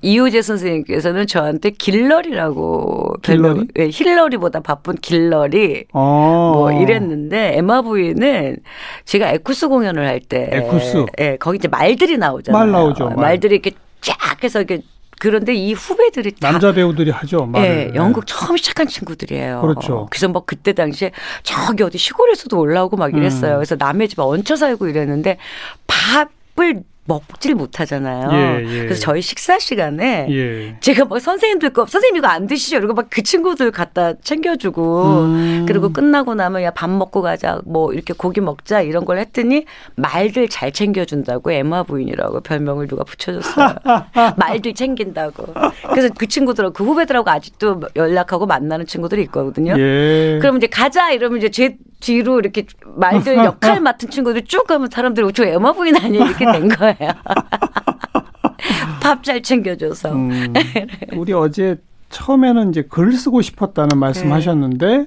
이호재 0.00 0.40
선생님께서는 0.40 1.26
저한테 1.26 1.70
길러리라고 1.70 3.12
길러리 3.22 3.66
네, 3.74 3.90
힐러리보다 3.92 4.60
바쁜 4.60 4.94
길러리 4.96 5.84
어. 5.92 6.52
뭐 6.54 6.72
이랬는데 6.72 7.58
에마 7.58 7.82
부인은 7.82 8.56
제가 9.04 9.30
에쿠스 9.32 9.68
공연을 9.68 10.06
할 10.06 10.20
때 10.20 10.48
에쿠스 10.50 11.04
예, 11.20 11.36
거기 11.36 11.56
이제 11.58 11.68
말들이 11.68 12.16
나오잖아요. 12.18 12.58
말 12.58 12.72
나오죠. 12.72 13.04
말. 13.04 13.16
말들이 13.16 13.54
이렇게 13.56 13.72
쫙 14.00 14.42
해서 14.42 14.60
이렇게 14.60 14.82
그런데 15.20 15.54
이 15.54 15.72
후배들이 15.72 16.32
남자 16.40 16.72
배우들이 16.72 17.10
하죠. 17.10 17.46
말을. 17.46 17.68
네, 17.68 17.92
연극 17.94 18.26
처음 18.26 18.56
시작한 18.56 18.86
친구들이에요. 18.86 19.60
그렇죠. 19.60 20.06
그래서 20.10 20.28
뭐 20.28 20.44
그때 20.44 20.72
당시에 20.72 21.12
저기 21.42 21.82
어디 21.82 21.98
시골에서도 21.98 22.58
올라오고 22.58 22.96
막 22.96 23.14
이랬어요. 23.14 23.54
음. 23.54 23.56
그래서 23.56 23.76
남의 23.76 24.08
집에 24.08 24.22
얹혀 24.22 24.56
살고 24.56 24.88
이랬는데 24.88 25.38
밥을 25.86 26.82
먹질 27.08 27.54
못하잖아요. 27.54 28.28
예, 28.32 28.64
예. 28.64 28.78
그래서 28.84 29.00
저희 29.00 29.20
식사 29.22 29.58
시간에 29.58 30.26
예. 30.30 30.76
제가 30.80 31.06
뭐 31.06 31.18
선생님들 31.18 31.70
거 31.70 31.86
선생님 31.86 32.16
이거 32.18 32.28
안 32.28 32.46
드시죠? 32.46 32.76
이러고 32.76 32.94
막 32.94 33.08
그 33.10 33.22
친구들 33.22 33.70
갖다 33.70 34.12
챙겨주고 34.20 35.20
음. 35.22 35.64
그리고 35.66 35.92
끝나고 35.92 36.34
나면 36.34 36.62
야 36.62 36.70
밥 36.70 36.90
먹고 36.90 37.22
가자 37.22 37.60
뭐 37.64 37.92
이렇게 37.92 38.12
고기 38.12 38.40
먹자 38.40 38.82
이런 38.82 39.04
걸 39.06 39.18
했더니 39.18 39.64
말들 39.96 40.48
잘 40.48 40.70
챙겨준다고 40.70 41.50
에마 41.50 41.82
부인이라고 41.84 42.40
별명을 42.42 42.86
누가 42.86 43.02
붙여줬어요. 43.04 43.74
말들 44.36 44.74
챙긴다고. 44.74 45.54
그래서 45.90 46.10
그 46.16 46.26
친구들하고 46.28 46.72
그 46.74 46.84
후배들하고 46.84 47.28
아직도 47.30 47.80
연락하고 47.96 48.46
만나는 48.46 48.86
친구들이 48.86 49.22
있거든요. 49.22 49.74
예. 49.78 50.38
그럼 50.40 50.58
이제 50.58 50.66
가자 50.66 51.10
이러면 51.10 51.38
이제 51.38 51.48
제 51.48 51.76
뒤로 52.00 52.38
이렇게 52.38 52.64
말들 52.84 53.38
역할 53.44 53.80
맡은 53.80 54.10
친구들 54.10 54.44
쭉 54.44 54.66
가면 54.66 54.88
사람들이 54.92 55.32
저 55.32 55.44
에마 55.44 55.72
부인 55.72 55.96
아니에요 55.96 56.26
이렇게 56.26 56.44
된 56.44 56.68
거예요. 56.68 56.94
밥 59.00 59.22
잘 59.22 59.42
챙겨줘서. 59.42 60.12
음, 60.12 60.52
우리 61.16 61.32
어제 61.32 61.76
처음에는 62.10 62.70
이제 62.70 62.82
글 62.82 63.12
쓰고 63.12 63.42
싶었다는 63.42 63.98
말씀하셨는데 63.98 64.86
네. 64.98 65.06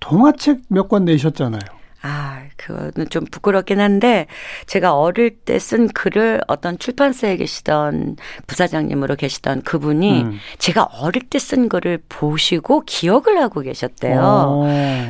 동화책 0.00 0.62
몇 0.68 0.88
권 0.88 1.04
내셨잖아요. 1.04 1.60
아, 2.02 2.42
그거는 2.56 3.08
좀 3.10 3.24
부끄럽긴 3.24 3.80
한데 3.80 4.26
제가 4.66 4.94
어릴 4.94 5.38
때 5.40 5.58
쓴 5.58 5.88
글을 5.88 6.40
어떤 6.46 6.78
출판사에 6.78 7.36
계시던 7.36 8.16
부사장님으로 8.46 9.16
계시던 9.16 9.62
그분이 9.62 10.22
음. 10.22 10.38
제가 10.58 10.84
어릴 10.84 11.28
때 11.28 11.38
쓴 11.38 11.68
글을 11.68 11.98
보시고 12.08 12.82
기억을 12.86 13.40
하고 13.42 13.60
계셨대요. 13.62 14.20
오. 14.20 14.66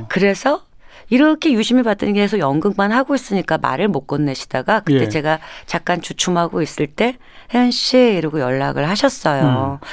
그래서 0.09 0.63
이렇게 1.09 1.53
유심히 1.53 1.83
봤더니 1.83 2.13
계속 2.13 2.39
연극만 2.39 2.93
하고 2.93 3.15
있으니까 3.15 3.59
말을 3.59 3.89
못 3.89 4.07
건네시다가 4.07 4.81
그때 4.81 5.03
예. 5.05 5.09
제가 5.09 5.39
잠깐 5.67 6.01
주춤하고 6.03 6.63
있을 6.63 6.87
때 6.87 7.17
혜연 7.55 7.71
씨 7.71 7.97
이러고 7.99 8.41
연락을 8.41 8.89
하셨어요. 8.89 9.79
음. 9.83 9.87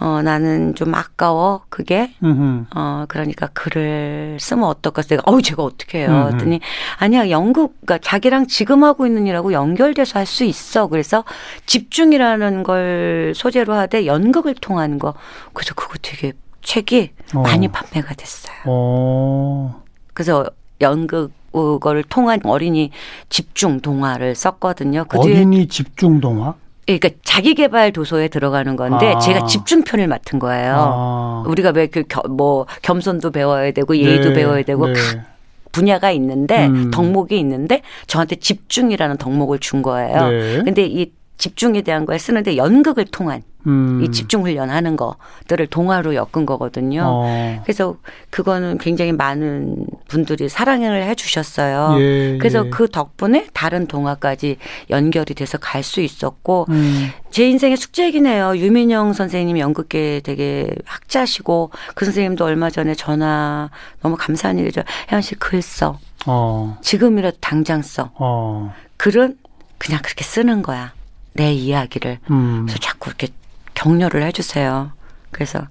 어, 0.00 0.20
나는 0.20 0.74
좀 0.74 0.92
아까워, 0.96 1.62
그게. 1.68 2.12
음흠. 2.24 2.64
어, 2.74 3.04
그러니까 3.06 3.46
글을 3.52 4.36
쓰면 4.40 4.64
어떨까? 4.64 5.02
내가, 5.02 5.22
어우, 5.26 5.40
제가 5.42 5.62
어떻게 5.62 6.00
해요? 6.00 6.26
그랬더니, 6.28 6.58
아니야, 6.98 7.30
연극, 7.30 7.76
그러니까 7.82 7.98
자기랑 7.98 8.48
지금 8.48 8.82
하고 8.82 9.06
있는 9.06 9.28
일하고 9.28 9.52
연결돼서 9.52 10.18
할 10.18 10.26
수 10.26 10.42
있어. 10.42 10.88
그래서 10.88 11.22
집중이라는 11.66 12.64
걸 12.64 13.32
소재로 13.36 13.74
하되 13.74 14.06
연극을 14.06 14.54
통하는 14.54 14.98
거. 14.98 15.14
그래서 15.52 15.72
그거 15.74 15.94
되게 16.02 16.32
책이 16.62 17.12
어. 17.36 17.42
많이 17.42 17.68
판매가 17.68 18.14
됐어요. 18.14 18.56
어. 18.66 19.82
그래서 20.12 20.46
연극 20.80 21.32
그거를 21.52 22.02
통한 22.04 22.40
어린이 22.44 22.90
집중 23.28 23.80
동화를 23.80 24.34
썼거든요. 24.34 25.04
그 25.08 25.18
어린이 25.18 25.68
집중 25.68 26.20
동화? 26.20 26.54
그러니까 26.86 27.10
자기 27.22 27.54
개발 27.54 27.92
도서에 27.92 28.28
들어가는 28.28 28.74
건데 28.76 29.12
아. 29.14 29.18
제가 29.18 29.46
집중편을 29.46 30.08
맡은 30.08 30.38
거예요. 30.38 30.74
아. 30.76 31.44
우리가 31.46 31.72
왜 31.74 31.86
그 31.86 32.04
뭐 32.28 32.66
겸손도 32.82 33.30
배워야 33.30 33.70
되고 33.72 33.96
예의도 33.96 34.30
네. 34.30 34.34
배워야 34.34 34.62
되고 34.62 34.86
네. 34.86 34.92
각 34.94 35.24
분야가 35.72 36.10
있는데 36.12 36.66
음. 36.66 36.90
덕목이 36.90 37.38
있는데 37.38 37.82
저한테 38.06 38.36
집중이라는 38.36 39.16
덕목을 39.18 39.58
준 39.58 39.82
거예요. 39.82 40.28
네. 40.28 40.62
근데 40.64 40.84
이 40.86 41.12
집중에 41.42 41.82
대한 41.82 42.06
걸 42.06 42.20
쓰는데 42.20 42.56
연극을 42.56 43.04
통한 43.04 43.42
음. 43.66 44.00
이 44.00 44.12
집중 44.12 44.42
훈련하는 44.44 44.96
것들을 44.96 45.66
동화로 45.66 46.14
엮은 46.14 46.46
거거든요. 46.46 47.02
어. 47.04 47.60
그래서 47.64 47.96
그거는 48.30 48.78
굉장히 48.78 49.10
많은 49.10 49.86
분들이 50.06 50.48
사랑을 50.48 51.02
해주셨어요. 51.02 51.96
예, 51.98 52.38
그래서 52.38 52.64
예. 52.66 52.70
그 52.70 52.88
덕분에 52.88 53.48
다른 53.52 53.88
동화까지 53.88 54.58
연결이 54.90 55.34
돼서 55.34 55.58
갈 55.58 55.82
수 55.82 56.00
있었고 56.00 56.66
음. 56.68 57.08
제 57.32 57.48
인생의 57.48 57.76
숙제이긴 57.76 58.24
해요. 58.26 58.52
유민영 58.56 59.12
선생님 59.12 59.58
연극계 59.58 60.20
되게 60.22 60.68
학자시고 60.84 61.72
그 61.96 62.04
선생님도 62.04 62.44
얼마 62.44 62.70
전에 62.70 62.94
전화 62.94 63.68
너무 64.00 64.16
감사한 64.16 64.60
일이죠. 64.60 64.82
혜연 65.10 65.22
씨글 65.22 65.60
써. 65.60 65.98
어. 66.26 66.78
지금이라도 66.82 67.38
당장 67.40 67.82
써. 67.82 68.12
어. 68.14 68.72
글은 68.96 69.38
그냥 69.78 70.00
그렇게 70.04 70.22
쓰는 70.22 70.62
거야. 70.62 70.92
내 71.34 71.52
이야기를. 71.52 72.18
음. 72.30 72.62
그래서 72.66 72.78
자꾸 72.78 73.10
이렇게 73.10 73.28
격려를 73.74 74.22
해주세요. 74.24 74.92
그래서 75.30 75.66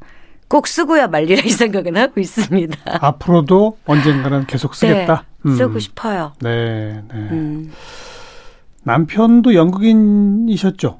꼭 0.48 0.68
쓰고야 0.68 1.08
말리라 1.08 1.44
이 1.46 1.50
생각은 1.50 1.96
하고 1.98 2.20
있습니다. 2.20 2.78
앞으로도 3.02 3.78
언젠가는 3.86 4.46
계속 4.48 4.76
쓰겠다. 4.76 5.26
네, 5.44 5.56
쓰고 5.56 5.74
음. 5.76 5.80
싶어요. 5.80 6.34
네, 6.42 7.02
네. 7.08 7.14
음. 7.14 7.72
남편도 8.84 9.54
연극인이셨죠? 9.54 11.00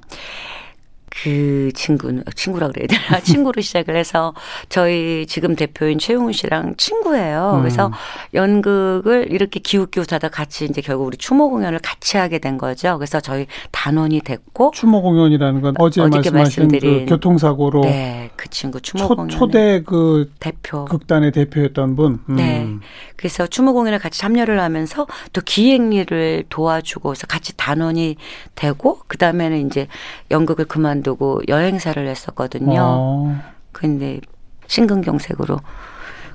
그 1.12 1.72
친구는 1.76 2.24
친구라 2.36 2.70
그래야 2.70 2.88
되나 2.88 3.20
친구로 3.22 3.62
시작을 3.62 3.96
해서 3.96 4.34
저희 4.70 5.26
지금 5.28 5.56
대표인 5.56 6.00
최용훈 6.00 6.34
씨랑 6.34 6.76
친구예요. 6.78 7.56
음. 7.56 7.62
그래서 7.62 7.92
연극을 8.34 9.32
이렇게 9.32 9.60
기웃기웃하다 9.60 10.30
같이 10.30 10.66
이제 10.66 10.82
결국 10.82 11.06
우리 11.06 11.18
추모 11.18 11.50
공연을 11.50 11.80
같이 11.80 12.18
하게 12.18 12.40
된 12.40 12.58
거죠. 12.58 12.98
그래서 12.98 13.20
저희 13.20 13.46
다 13.72 13.82
단원이 13.82 14.22
됐고 14.22 14.72
추모 14.76 15.02
공연이라는 15.02 15.62
건 15.62 15.74
어제, 15.80 16.02
어제 16.02 16.30
말씀하신 16.30 16.68
그 16.80 17.06
교통사고로 17.08 17.82
네, 17.82 18.30
그 18.36 18.48
친구 18.50 18.80
추모 18.80 19.08
공연 19.08 19.30
초대 19.30 19.82
그 19.84 20.32
대표 20.40 20.86
극단의 20.86 21.32
대표였던 21.32 21.96
분. 21.96 22.20
음. 22.30 22.36
네. 22.36 22.68
그래서 23.16 23.48
추모 23.48 23.74
공연을 23.74 24.00
같이 24.00 24.20
참여를 24.20 24.60
하면서 24.60 25.08
또 25.34 25.42
기획 25.44 25.94
일을 25.94 26.44
도와주고서 26.50 27.28
같이 27.28 27.56
단원이 27.58 28.18
되고 28.56 29.00
그다음에는 29.08 29.66
이제 29.68 29.88
연극을 30.30 30.66
그만 30.66 31.01
두고 31.02 31.42
여행사를 31.48 32.06
했었거든요. 32.08 32.82
어. 32.82 33.42
근데 33.72 34.20
심근경색으로 34.68 35.60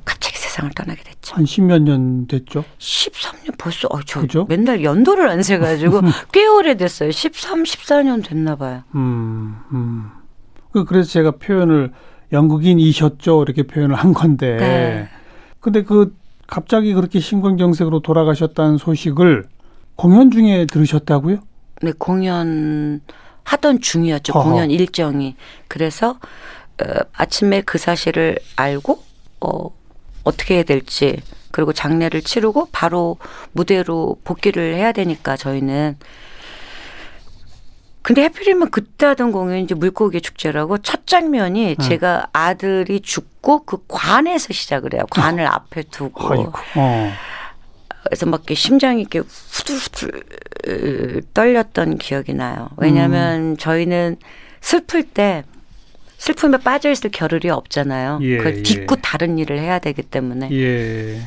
갑자기 0.04 0.38
세상을 0.38 0.70
떠나게 0.74 1.02
됐죠. 1.02 1.34
한 1.34 1.44
십몇 1.44 1.82
년 1.82 2.26
됐죠? 2.26 2.64
13년 2.78 3.58
벌써 3.58 3.88
어, 3.90 4.00
저 4.06 4.20
그죠? 4.20 4.46
맨날 4.48 4.84
연도를 4.84 5.28
안 5.28 5.42
세가지고 5.42 6.00
꽤 6.32 6.46
오래됐어요. 6.46 7.10
13, 7.10 7.64
14년 7.64 8.24
됐나 8.26 8.56
봐요. 8.56 8.82
음, 8.94 9.56
음. 9.72 10.10
그, 10.72 10.84
그래서 10.84 11.10
제가 11.10 11.32
표현을 11.32 11.92
영국인이셨죠 12.32 13.42
이렇게 13.42 13.64
표현을 13.64 13.96
한 13.96 14.12
건데. 14.12 14.56
네. 14.56 15.08
근데 15.60 15.82
그 15.82 16.14
갑자기 16.46 16.94
그렇게 16.94 17.18
심근경색으로 17.18 18.00
돌아가셨다는 18.00 18.78
소식을 18.78 19.44
공연 19.96 20.30
중에 20.30 20.66
들으셨다고요? 20.66 21.38
네, 21.82 21.92
공연 21.98 23.00
하던 23.46 23.80
중이었죠. 23.80 24.32
어허. 24.34 24.50
공연 24.50 24.70
일정이. 24.70 25.36
그래서 25.68 26.18
어, 26.82 26.84
아침에 27.12 27.62
그 27.62 27.78
사실을 27.78 28.38
알고 28.56 29.02
어, 29.40 29.70
어떻게 30.24 30.56
해야 30.56 30.62
될지 30.64 31.22
그리고 31.52 31.72
장례를 31.72 32.22
치르고 32.22 32.68
바로 32.72 33.16
무대로 33.52 34.18
복귀를 34.24 34.74
해야 34.74 34.92
되니까 34.92 35.36
저희는 35.36 35.96
근데 38.02 38.22
해필이면 38.22 38.70
그때 38.70 39.06
하던 39.06 39.32
공연이 39.32 39.62
이제 39.62 39.74
물고기 39.74 40.20
축제라고 40.20 40.78
첫 40.78 41.06
장면이 41.06 41.76
네. 41.76 41.88
제가 41.88 42.28
아들이 42.32 43.00
죽고 43.00 43.64
그 43.64 43.78
관에서 43.88 44.52
시작을 44.52 44.94
해요. 44.94 45.02
관을 45.10 45.44
어. 45.44 45.50
앞에 45.50 45.82
두고. 45.84 46.52
어. 46.76 47.12
그래서 48.08 48.26
막 48.26 48.40
이렇게 48.40 48.54
심장이 48.54 49.00
이렇게 49.00 49.20
후들후들 49.20 51.22
떨렸던 51.34 51.98
기억이 51.98 52.34
나요. 52.34 52.68
왜냐하면 52.76 53.52
음. 53.52 53.56
저희는 53.56 54.16
슬플 54.60 55.02
때 55.04 55.44
슬픔에 56.18 56.58
빠져 56.58 56.90
있을 56.90 57.10
겨를이 57.10 57.50
없잖아요. 57.50 58.20
예, 58.22 58.36
그걸 58.38 58.62
딛고 58.62 58.96
예. 58.96 59.00
다른 59.02 59.38
일을 59.38 59.58
해야 59.58 59.78
되기 59.78 60.02
때문에. 60.02 60.48
예. 60.52 61.20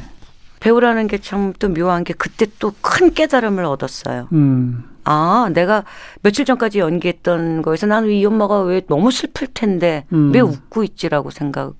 배우라는 0.59 1.07
게 1.07 1.19
참 1.19 1.53
또 1.59 1.69
묘한 1.69 2.03
게 2.03 2.13
그때 2.17 2.45
또 2.59 2.73
큰 2.81 3.13
깨달음을 3.13 3.63
얻었어요. 3.65 4.27
음. 4.33 4.83
아, 5.05 5.49
내가 5.53 5.85
며칠 6.21 6.43
전까지 6.45 6.79
연기했던 6.79 7.61
거에서 7.61 7.87
나는 7.87 8.09
이 8.09 8.25
엄마가 8.25 8.61
왜 8.63 8.81
너무 8.87 9.11
슬플 9.11 9.47
텐데 9.53 10.05
음. 10.11 10.31
왜 10.33 10.39
웃고 10.41 10.83
있지라고 10.83 11.29
생각을 11.31 11.71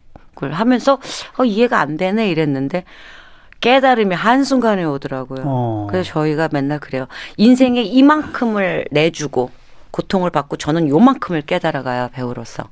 하면서 0.51 0.99
어, 1.37 1.43
이해가 1.45 1.79
안 1.79 1.97
되네 1.97 2.29
이랬는데 2.29 2.85
깨달음이 3.61 4.15
한순간에 4.15 4.83
오더라고요. 4.85 5.41
어. 5.45 5.87
그래서 5.89 6.11
저희가 6.11 6.49
맨날 6.51 6.79
그래요. 6.79 7.07
인생에 7.37 7.81
이만큼을 7.81 8.85
내주고 8.91 9.51
고통을 9.91 10.29
받고 10.29 10.57
저는 10.57 10.87
요만큼을 10.87 11.41
깨달아가야 11.43 12.09
배우로서. 12.09 12.69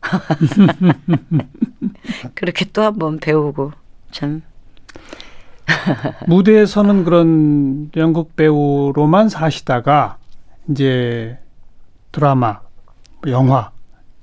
그렇게 2.34 2.66
또 2.66 2.82
한 2.82 2.98
번 2.98 3.18
배우고 3.18 3.72
참 4.10 4.42
무대에서는 6.26 7.04
그런 7.04 7.90
연극 7.96 8.36
배우로만 8.36 9.28
사시다가 9.30 10.18
이제 10.68 11.38
드라마, 12.12 12.60
영화 13.28 13.70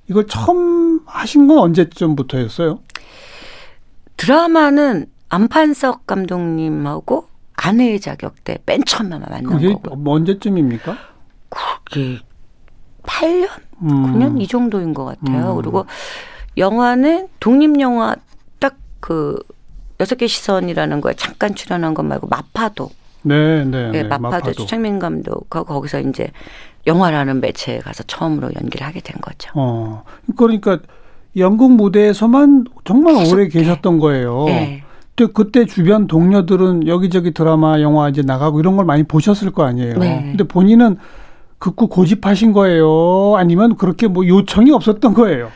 이걸 0.08 0.28
처음 0.28 1.02
하신 1.06 1.48
건 1.48 1.58
언제쯤부터였어요? 1.60 2.80
드라마는 4.18 5.08
안판석 5.32 6.06
감독님하고 6.08 7.28
아내의 7.56 8.00
자격 8.00 8.44
때 8.44 8.58
맨 8.66 8.84
처음 8.86 9.10
만난 9.10 9.44
그게 9.44 9.74
거고. 9.74 10.12
언제쯤입니까? 10.12 10.98
그게 11.50 12.20
8년, 13.04 13.48
음. 13.84 14.14
9년 14.14 14.42
이 14.42 14.48
정도인 14.48 14.94
것 14.94 15.06
같아요. 15.06 15.52
음. 15.54 15.56
그리고 15.58 15.86
영화는 16.58 17.28
독립 17.40 17.80
영화 17.80 18.16
딱 18.60 18.76
그 19.00 19.38
여섯 20.00 20.16
개 20.16 20.28
시선이라는 20.28 21.00
거에 21.02 21.14
잠깐 21.16 21.56
출연한 21.56 21.94
것 21.94 22.04
말고 22.04 22.28
마파도. 22.28 22.90
네, 23.24 23.64
네, 23.66 23.92
네. 23.92 24.04
마파도, 24.04 24.22
마파도. 24.30 24.52
추창민 24.54 25.00
감독하고 25.00 25.74
거기서 25.76 26.00
이제 26.02 26.32
영화라는 26.88 27.40
매체에 27.40 27.80
가서 27.80 28.04
처음으로 28.04 28.50
연기를 28.60 28.86
하게 28.86 29.00
된 29.00 29.16
거죠. 29.22 29.52
어, 29.54 30.04
그러니까 30.36 30.80
영국 31.38 31.72
무대에서만 31.74 32.66
정말 32.84 33.14
오래 33.32 33.48
계셨던 33.48 34.00
거예요. 34.00 34.46
네. 34.46 34.81
그때 35.28 35.66
주변 35.66 36.08
동료들은 36.08 36.88
여기저기 36.88 37.32
드라마, 37.32 37.82
영화 37.82 38.10
이제 38.10 38.22
나가고 38.22 38.60
이런 38.60 38.76
걸 38.76 38.86
많이 38.86 39.04
보셨을 39.04 39.52
거 39.52 39.64
아니에요. 39.64 39.98
네. 39.98 40.24
근데 40.30 40.44
본인은 40.44 40.98
극구 41.60 41.88
고집하신 41.90 42.54
거예요? 42.54 43.36
아니면 43.38 43.76
그렇게 43.78 44.08
뭐 44.08 44.28
요청이 44.28 44.72
없었던 44.72 45.14
거예요? 45.14 45.52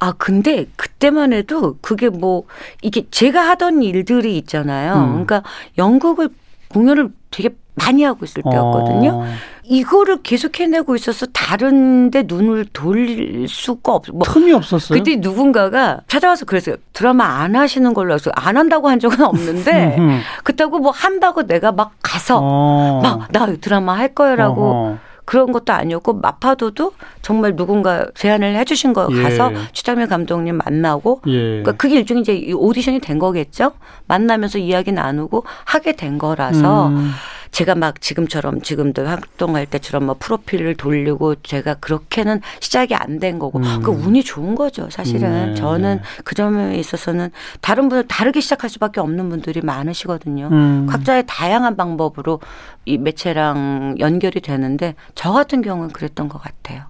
아, 0.00 0.12
근데 0.12 0.66
그때만 0.76 1.32
해도 1.32 1.76
그게 1.80 2.08
뭐 2.08 2.44
이게 2.82 3.06
제가 3.10 3.48
하던 3.50 3.82
일들이 3.82 4.36
있잖아요. 4.38 4.94
음. 4.94 5.08
그러니까 5.10 5.42
연극을 5.78 6.28
공연을 6.74 7.10
되게 7.30 7.50
많이 7.76 8.02
하고 8.04 8.24
있을 8.24 8.42
때였거든요. 8.50 9.10
어. 9.10 9.26
이거를 9.64 10.22
계속 10.22 10.60
해내고 10.60 10.94
있어서 10.94 11.26
다른데 11.26 12.24
눈을 12.26 12.66
돌릴 12.72 13.46
수가 13.48 13.94
없. 13.94 14.04
뭐 14.12 14.22
틈이 14.24 14.52
없었어요. 14.52 14.98
그때 14.98 15.16
누군가가 15.16 16.00
찾아와서 16.06 16.44
그랬어요. 16.44 16.76
드라마 16.92 17.24
안 17.42 17.56
하시는 17.56 17.94
걸로 17.94 18.14
해서 18.14 18.30
안 18.34 18.56
한다고 18.56 18.88
한 18.88 19.00
적은 19.00 19.22
없는데 19.22 19.96
그렇다고 20.44 20.78
뭐 20.78 20.92
한다고 20.92 21.46
내가 21.46 21.72
막 21.72 21.92
가서 22.02 22.38
어. 22.42 23.00
막나 23.02 23.56
드라마 23.60 23.96
할 23.96 24.14
거야라고. 24.14 24.62
어허. 24.62 24.98
그런 25.24 25.52
것도 25.52 25.72
아니었고 25.72 26.14
마파도도 26.14 26.92
정말 27.22 27.56
누군가 27.56 28.06
제안을 28.14 28.56
해주신 28.56 28.92
거 28.92 29.08
예. 29.10 29.22
가서 29.22 29.50
추장민 29.72 30.08
감독님 30.08 30.58
만나고 30.58 31.22
예. 31.26 31.32
그러니까 31.32 31.72
그게 31.72 31.96
일종의 31.96 32.22
이제 32.22 32.52
오디션이 32.52 33.00
된 33.00 33.18
거겠죠. 33.18 33.72
만나면서 34.06 34.58
이야기 34.58 34.92
나누고 34.92 35.44
하게 35.64 35.96
된 35.96 36.18
거라서 36.18 36.88
음. 36.88 37.10
제가 37.54 37.76
막 37.76 38.00
지금처럼 38.00 38.62
지금도 38.62 39.06
활동할 39.06 39.66
때처럼 39.66 40.06
뭐 40.06 40.16
프로필을 40.18 40.74
돌리고 40.74 41.36
제가 41.36 41.74
그렇게는 41.74 42.40
시작이 42.60 42.94
안 42.96 43.14
된 43.20 43.38
거고 43.38 43.60
음. 43.60 43.80
그 43.80 43.92
운이 43.92 44.24
좋은 44.24 44.56
거죠 44.56 44.88
사실은 44.90 45.50
네. 45.50 45.54
저는 45.54 46.00
그 46.24 46.34
점에 46.34 46.76
있어서는 46.78 47.30
다른 47.60 47.88
분들 47.88 48.08
다르게 48.08 48.40
시작할 48.40 48.68
수밖에 48.68 49.00
없는 49.00 49.28
분들이 49.28 49.60
많으시거든요 49.60 50.48
음. 50.50 50.86
각자의 50.90 51.24
다양한 51.28 51.76
방법으로 51.76 52.40
이 52.86 52.98
매체랑 52.98 53.96
연결이 54.00 54.40
되는데 54.40 54.96
저 55.14 55.30
같은 55.30 55.62
경우는 55.62 55.92
그랬던 55.92 56.28
것 56.28 56.42
같아요 56.42 56.86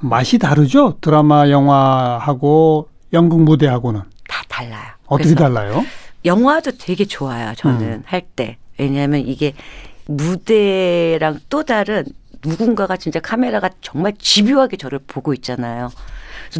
맛이 0.00 0.38
다르죠 0.38 0.96
드라마 1.02 1.50
영화하고 1.50 2.88
연극 3.12 3.42
무대하고는 3.42 4.00
다 4.26 4.42
달라요 4.48 4.92
어떻게 5.06 5.34
달라요? 5.34 5.84
영화도 6.24 6.78
되게 6.78 7.04
좋아요 7.04 7.52
저는 7.56 7.82
음. 7.82 8.02
할 8.06 8.22
때 8.34 8.56
왜냐하면 8.78 9.20
이게 9.20 9.54
무대랑 10.06 11.40
또 11.48 11.64
다른 11.64 12.04
누군가가 12.44 12.96
진짜 12.96 13.20
카메라가 13.20 13.70
정말 13.80 14.14
집요하게 14.18 14.76
저를 14.76 14.98
보고 15.06 15.32
있잖아요. 15.34 15.90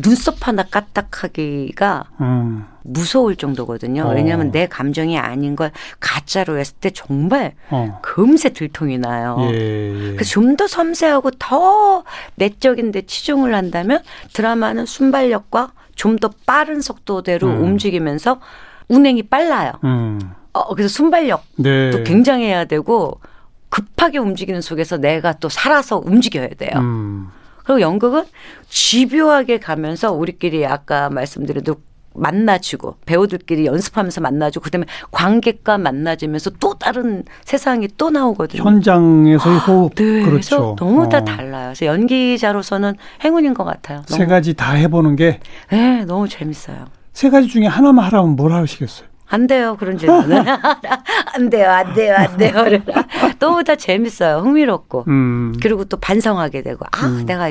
눈썹 0.01 0.46
하나 0.46 0.62
까딱하기가 0.62 2.05
음. 2.20 2.64
무서울 2.83 3.37
정도거든요. 3.37 4.05
어. 4.05 4.14
왜냐하면 4.14 4.51
내 4.53 4.66
감정이 4.66 5.18
아닌 5.18 5.55
걸 5.57 5.70
가짜로 6.01 6.59
했을 6.59 6.77
때 6.77 6.90
정말 6.90 7.55
어. 7.70 7.98
금세 8.01 8.51
들통이 8.51 8.98
나요. 8.98 9.37
예, 9.53 9.55
예. 9.55 10.12
그래서 10.14 10.31
좀 10.31 10.57
더 10.57 10.66
섬세하고 10.66 11.33
더 11.33 12.05
내적인 12.37 12.92
데 12.92 13.03
치중을 13.03 13.55
한다면 13.55 14.03
드라마는 14.35 14.87
순발력과 14.87 15.72
좀 15.96 16.16
더 16.18 16.31
빠른 16.46 16.81
속도대로 16.81 17.48
음. 17.48 17.62
움직이면서 17.64 18.40
운행이 18.88 19.25
빨라요. 19.25 19.72
음. 19.85 20.20
어, 20.52 20.74
그래서 20.74 20.88
순발력도 20.88 21.62
네. 21.62 22.02
굉장해야 22.04 22.66
되고 22.66 23.20
급하게 23.68 24.18
움직이는 24.18 24.60
속에서 24.60 24.98
내가 24.98 25.32
또 25.34 25.48
살아서 25.48 26.02
움직여야 26.04 26.48
돼요. 26.58 26.72
음. 26.76 27.28
그리고 27.64 27.80
연극은 27.80 28.24
집요하게 28.68 29.60
가면서 29.60 30.12
우리끼리 30.12 30.66
아까 30.66 31.08
말씀드려도 31.08 31.76
만나지고 32.14 32.96
배우들끼리 33.06 33.64
연습하면서 33.64 34.20
만나지고 34.20 34.64
그다음에 34.64 34.84
관객과 35.10 35.78
만나지면서 35.78 36.50
또 36.60 36.74
다른 36.74 37.24
세상이 37.44 37.88
또 37.96 38.10
나오거든요. 38.10 38.62
현장에서의 38.62 39.56
아, 39.56 39.58
호흡. 39.60 39.94
네, 39.94 40.22
그렇죠. 40.22 40.76
너무 40.78 41.08
다 41.08 41.18
어. 41.18 41.24
달라요. 41.24 41.72
그래서 41.74 41.86
연기자로서는 41.86 42.94
행운인 43.24 43.54
것 43.54 43.64
같아요. 43.64 44.02
세 44.06 44.26
가지 44.26 44.52
다 44.52 44.72
해보는 44.72 45.16
게. 45.16 45.40
네, 45.70 46.04
너무 46.04 46.28
재밌어요. 46.28 46.86
세 47.14 47.30
가지 47.30 47.48
중에 47.48 47.66
하나만 47.66 48.04
하라면 48.06 48.36
뭘 48.36 48.52
하시겠어요? 48.52 49.08
안 49.32 49.46
돼요. 49.46 49.76
그런 49.78 49.96
질문은. 49.96 50.44
안 51.34 51.48
돼요. 51.50 51.70
안 51.70 51.94
돼요. 51.94 52.14
안 52.16 52.36
돼요. 52.36 52.52
너무 53.40 53.64
다 53.64 53.76
재밌어요. 53.76 54.40
흥미롭고. 54.40 55.04
음. 55.08 55.54
그리고 55.62 55.86
또 55.86 55.96
반성하게 55.96 56.62
되고 56.62 56.84
아, 56.92 57.06
음. 57.06 57.24
내가 57.24 57.48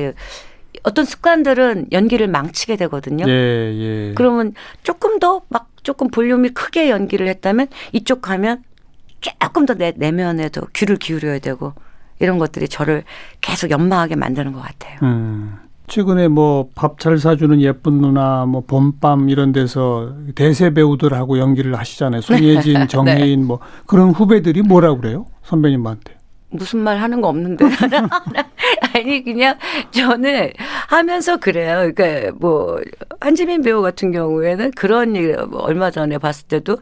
어떤 0.84 1.06
습관들은 1.06 1.88
연기를 1.92 2.28
망치게 2.28 2.76
되거든요. 2.78 3.26
예, 3.28 3.32
예. 3.32 4.14
그러면 4.16 4.54
조금 4.84 5.20
더 5.20 5.42
막 5.50 5.70
조금 5.84 6.10
볼륨이 6.10 6.50
크게 6.50 6.92
연기를 6.92 7.28
했다면 7.28 7.68
이쪽 7.92 8.22
가면 8.22 8.64
조금 9.40 9.66
더 9.66 9.74
내, 9.74 9.94
내면에도 9.96 10.62
귀를 10.74 10.98
기울여야 10.98 11.40
되고 11.40 11.74
이런 12.20 12.38
것들이 12.38 12.68
저를 12.70 13.04
계속 13.42 13.72
연마하게 13.72 14.16
만드는 14.16 14.54
것 14.54 14.62
같아요. 14.62 15.00
음. 15.02 15.58
최근에 15.92 16.30
뭐 16.30 16.70
밥 16.74 16.98
잘 17.00 17.18
사주는 17.18 17.60
예쁜 17.62 18.00
누나, 18.00 18.46
뭐 18.46 18.64
봄밤 18.66 19.28
이런 19.30 19.52
데서 19.52 20.14
대세 20.36 20.74
배우들하고 20.74 21.38
연기를 21.38 21.78
하시잖아요. 21.78 22.22
손예진, 22.22 22.74
네. 22.80 22.88
정혜인 22.88 23.46
뭐 23.46 23.60
그런 23.88 24.12
후배들이 24.12 24.62
뭐라 24.62 24.96
그래요? 24.96 25.26
선배님한테. 25.44 26.16
무슨 26.54 26.80
말 26.80 26.98
하는 26.98 27.20
거 27.22 27.28
없는데. 27.30 27.66
아니, 28.94 29.24
그냥 29.24 29.58
저는 29.92 30.52
하면서 30.90 31.38
그래요. 31.38 31.92
그러니까 31.94 32.32
뭐, 32.40 32.78
한지민 33.22 33.62
배우 33.62 33.82
같은 33.82 34.12
경우에는 34.12 34.72
그런 34.72 35.16
일, 35.16 35.38
뭐 35.50 35.62
얼마 35.62 35.92
전에 35.92 36.18
봤을 36.18 36.48
때도 36.48 36.78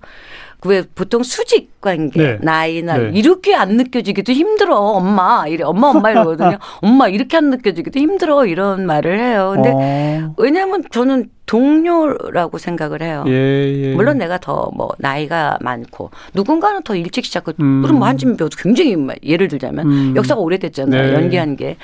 왜 0.66 0.84
보통 0.94 1.24
수직 1.24 1.80
관계, 1.80 2.22
네. 2.22 2.38
나이나 2.42 2.98
네. 2.98 3.12
이렇게 3.14 3.56
안 3.56 3.78
느껴지기도 3.78 4.34
힘들어, 4.34 4.76
엄마. 4.78 5.48
이래, 5.48 5.64
엄마, 5.64 5.88
엄마 5.88 6.12
이러거든요. 6.12 6.58
엄마, 6.82 7.08
이렇게 7.08 7.38
안 7.38 7.50
느껴지기도 7.50 7.98
힘들어. 8.00 8.46
이런 8.46 8.86
말을 8.86 9.20
해요. 9.20 9.54
근데 9.56 9.72
어. 9.74 10.34
왜냐면 10.38 10.84
저는 10.92 11.30
동료라고 11.46 12.58
생각을 12.58 13.02
해요. 13.02 13.24
예, 13.28 13.32
예. 13.32 13.94
물론 13.96 14.18
내가 14.18 14.38
더 14.38 14.70
뭐 14.76 14.90
나이가 15.00 15.58
많고 15.62 16.12
누군가는 16.34 16.82
더 16.84 16.96
일찍 16.96 17.26
시작하고 17.26 17.56
음. 17.64 17.66
물론 17.66 17.98
뭐 18.00 18.08
한지민 18.08 18.38
배우도 18.38 18.58
굉장히 18.62 18.96
예를 19.24 19.48
들자면 19.48 19.88
음. 19.88 20.14
역사가 20.16 20.40
오래됐잖아요. 20.42 21.08
네. 21.08 21.14
연기한 21.14 21.56
게. 21.56 21.78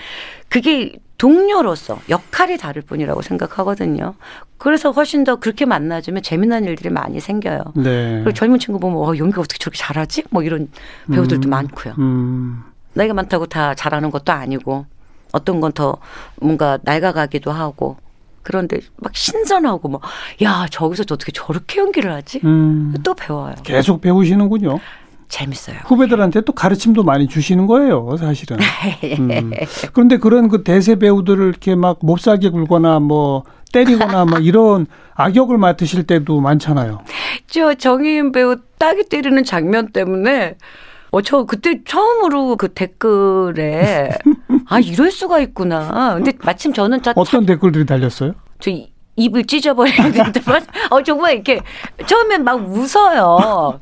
그게 0.55 0.93
동료로서 1.17 1.99
역할이 2.07 2.57
다를 2.57 2.81
뿐이라고 2.81 3.21
생각하거든요. 3.21 4.13
그래서 4.57 4.91
훨씬 4.91 5.25
더 5.25 5.35
그렇게 5.35 5.65
만나주면 5.65 6.23
재미난 6.23 6.63
일들이 6.63 6.89
많이 6.89 7.19
생겨요. 7.19 7.61
네. 7.75 8.21
그리고 8.23 8.31
젊은 8.31 8.57
친구 8.57 8.79
보면 8.79 8.97
어, 8.99 9.17
연기 9.17 9.37
어떻게 9.37 9.57
저렇게 9.57 9.77
잘하지? 9.77 10.23
뭐 10.29 10.43
이런 10.43 10.69
배우들도 11.11 11.49
음. 11.49 11.49
많고요. 11.49 11.95
음. 11.99 12.63
나이가 12.93 13.13
많다고 13.13 13.47
다 13.47 13.75
잘하는 13.75 14.11
것도 14.11 14.31
아니고 14.31 14.85
어떤 15.33 15.59
건 15.59 15.73
더 15.73 15.97
뭔가 16.39 16.79
낡아가기도 16.83 17.51
하고 17.51 17.97
그런데 18.41 18.79
막 18.95 19.13
신선하고 19.13 19.89
뭐 19.89 19.99
야 20.41 20.67
저기서 20.71 21.03
어떻게 21.11 21.33
저렇게 21.33 21.81
연기를 21.81 22.13
하지? 22.13 22.39
음. 22.45 22.93
또 23.03 23.13
배워요. 23.13 23.55
계속 23.65 23.99
배우시는군요. 23.99 24.79
재밌어요. 25.27 25.77
후배들한테 25.85 26.41
또 26.41 26.53
가르침도 26.53 27.03
많이 27.03 27.27
주시는 27.27 27.67
거예요, 27.67 28.15
사실은. 28.17 28.57
음. 29.19 29.51
그런데 29.93 30.17
그런 30.17 30.47
그 30.49 30.63
대세 30.63 30.95
배우들을 30.95 31.47
이렇게 31.47 31.75
막 31.75 31.99
몹싸게 32.01 32.49
굴거나 32.49 32.99
뭐 32.99 33.43
때리거나 33.73 34.25
뭐 34.25 34.39
이런 34.39 34.87
악역을 35.15 35.57
맡으실 35.57 36.03
때도 36.03 36.39
많잖아요. 36.41 37.01
저 37.47 37.73
정희인 37.73 38.31
배우 38.31 38.57
딱이 38.77 39.09
때리는 39.09 39.43
장면 39.43 39.91
때문에 39.91 40.55
어, 41.11 41.21
저 41.21 41.45
그때 41.45 41.81
처음으로 41.85 42.57
그 42.57 42.69
댓글에 42.69 44.09
아, 44.67 44.79
이럴 44.79 45.11
수가 45.11 45.39
있구나. 45.39 46.15
근데 46.15 46.33
마침 46.43 46.73
저는 46.73 47.01
자, 47.01 47.11
어떤 47.11 47.25
참, 47.25 47.45
댓글들이 47.45 47.85
달렸어요? 47.85 48.33
저 48.59 48.71
입을 49.15 49.45
찢어버리는데 49.45 50.21
어 50.91 51.01
정말 51.03 51.35
이렇게 51.35 51.61
처음엔 52.05 52.43
막 52.43 52.55
웃어요. 52.55 53.79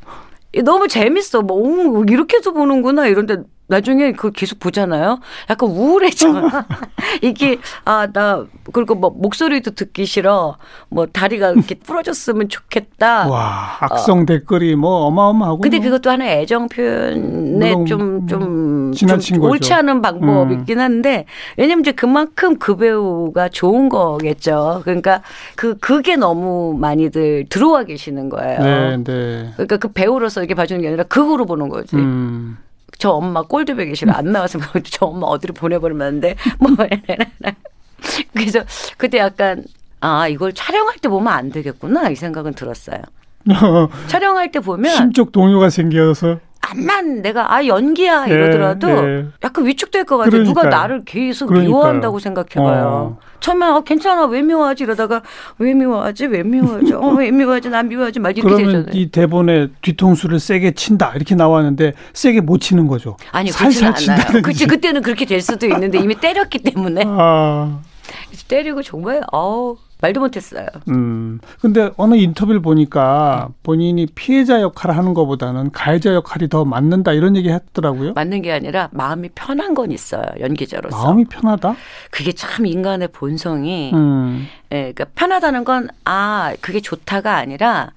너무 0.61 0.87
재밌어. 0.87 1.41
뭐, 1.41 1.57
오, 1.57 2.03
이렇게도 2.03 2.53
보는구나. 2.53 3.07
이런데 3.07 3.37
나중에 3.67 4.11
그걸 4.11 4.31
계속 4.31 4.59
보잖아요. 4.59 5.19
약간 5.49 5.69
우울해져. 5.69 6.27
이게, 7.21 7.57
아, 7.85 8.07
나, 8.11 8.45
그리고 8.73 8.95
뭐, 8.95 9.09
목소리도 9.09 9.71
듣기 9.71 10.05
싫어. 10.05 10.57
뭐, 10.89 11.05
다리가 11.05 11.51
이렇게 11.51 11.75
부러졌으면 11.75 12.49
좋겠다. 12.49 13.29
와, 13.29 13.77
악성 13.79 14.21
어. 14.21 14.25
댓글이 14.25 14.75
뭐, 14.75 15.05
어마어마하고. 15.05 15.61
근데 15.61 15.79
그것도 15.79 16.09
하나의 16.09 16.41
애정 16.41 16.67
표현에 16.67 17.85
좀, 17.85 18.27
좀, 18.27 18.91
지나친 18.93 19.37
좀 19.37 19.45
옳지 19.45 19.73
않은 19.73 20.01
방법이긴 20.01 20.77
음. 20.77 20.83
한데, 20.83 21.25
왜냐면 21.57 21.81
이제 21.81 21.93
그만큼 21.93 22.57
그 22.57 22.75
배우가 22.75 23.49
좋은 23.49 23.87
거겠죠. 23.87 24.81
그러니까 24.83 25.21
그, 25.55 25.77
그게 25.77 26.17
너무 26.17 26.75
많이들 26.77 27.45
들어와 27.49 27.83
계시는 27.83 28.29
거예요. 28.29 28.59
네, 28.59 28.97
네. 29.03 29.51
그러니까 29.53 29.77
그 29.77 29.87
배우로서 29.87 30.41
이렇게 30.41 30.53
봐주는 30.53 30.81
게 30.81 30.87
아니라 30.89 31.03
극으로 31.03 31.45
보는 31.45 31.69
거지. 31.69 31.95
음. 31.95 32.57
저 33.03 33.09
엄마 33.09 33.41
꼴드백이시라 33.41 34.15
안 34.15 34.31
나왔으면 34.31 34.65
저 34.89 35.07
엄마 35.07 35.27
어디로 35.27 35.53
보내버리면 35.55 36.07
안 36.07 36.19
돼. 36.21 36.37
뭐 36.57 36.69
그래서 38.31 38.61
그때 38.95 39.17
약간 39.17 39.65
아 39.99 40.29
이걸 40.29 40.53
촬영할 40.53 40.95
때 40.99 41.09
보면 41.09 41.33
안 41.33 41.51
되겠구나 41.51 42.09
이 42.11 42.15
생각은 42.15 42.53
들었어요. 42.53 42.99
촬영할 44.07 44.53
때 44.53 44.61
보면 44.61 44.95
심적 44.95 45.33
동요가 45.33 45.69
생겨서 45.69 46.39
암만 46.69 47.21
내가 47.21 47.53
아 47.53 47.65
연기야 47.65 48.25
네, 48.25 48.33
이러더라도 48.33 48.87
네, 48.87 49.01
네. 49.01 49.25
약간 49.43 49.65
위축될 49.65 50.05
것 50.05 50.17
같아. 50.17 50.37
누가 50.37 50.63
나를 50.63 51.03
계속 51.03 51.47
그러니까요. 51.47 51.69
미워한다고 51.69 52.19
생각해봐요. 52.19 52.85
어. 52.87 53.19
처음에 53.41 53.65
아, 53.65 53.81
괜찮아 53.81 54.25
왜 54.25 54.41
미워하지 54.41 54.85
이러다가 54.85 55.21
왜 55.59 55.73
미워하지 55.73 56.27
왜 56.27 56.43
미워하지 56.43 56.93
어, 56.93 57.07
왜 57.09 57.29
미워하지 57.31 57.69
난 57.69 57.89
미워하지 57.89 58.19
막 58.21 58.29
이렇게 58.37 58.41
그러면 58.41 58.85
되잖아요. 58.85 58.91
이 58.93 59.09
대본에 59.11 59.67
뒤통수를 59.81 60.39
세게 60.39 60.71
친다 60.71 61.11
이렇게 61.15 61.35
나왔는데 61.35 61.93
세게 62.13 62.41
못 62.41 62.59
치는 62.59 62.87
거죠. 62.87 63.17
아니 63.31 63.51
그렇지 63.51 63.83
않아요. 63.85 64.41
그치 64.41 64.65
그때는 64.65 65.01
그렇게 65.01 65.25
될 65.25 65.41
수도 65.41 65.67
있는데 65.67 65.99
이미 65.99 66.15
때렸기 66.15 66.59
때문에 66.59 67.03
아. 67.05 67.79
때리고 68.47 68.81
정말 68.81 69.21
어우 69.31 69.77
말도 70.01 70.19
못했어요. 70.19 70.65
음. 70.89 71.39
근데 71.61 71.89
어느 71.95 72.15
인터뷰를 72.15 72.61
보니까 72.61 73.49
본인이 73.63 74.05
피해자 74.05 74.61
역할을 74.61 74.97
하는 74.97 75.13
것보다는 75.13 75.71
가해자 75.71 76.13
역할이 76.13 76.49
더 76.49 76.65
맞는다 76.65 77.13
이런 77.13 77.35
얘기 77.37 77.49
했더라고요. 77.49 78.13
맞는 78.13 78.41
게 78.41 78.51
아니라 78.51 78.89
마음이 78.91 79.29
편한 79.33 79.73
건 79.73 79.91
있어요. 79.91 80.23
연기자로서. 80.39 81.05
마음이 81.05 81.25
편하다? 81.25 81.75
그게 82.11 82.33
참 82.33 82.65
인간의 82.65 83.09
본성이 83.13 83.91
음. 83.93 84.45
예, 84.71 84.91
그러니까 84.93 85.05
편하다는 85.15 85.63
건 85.63 85.87
아, 86.03 86.53
그게 86.59 86.81
좋다가 86.81 87.37
아니라 87.37 87.91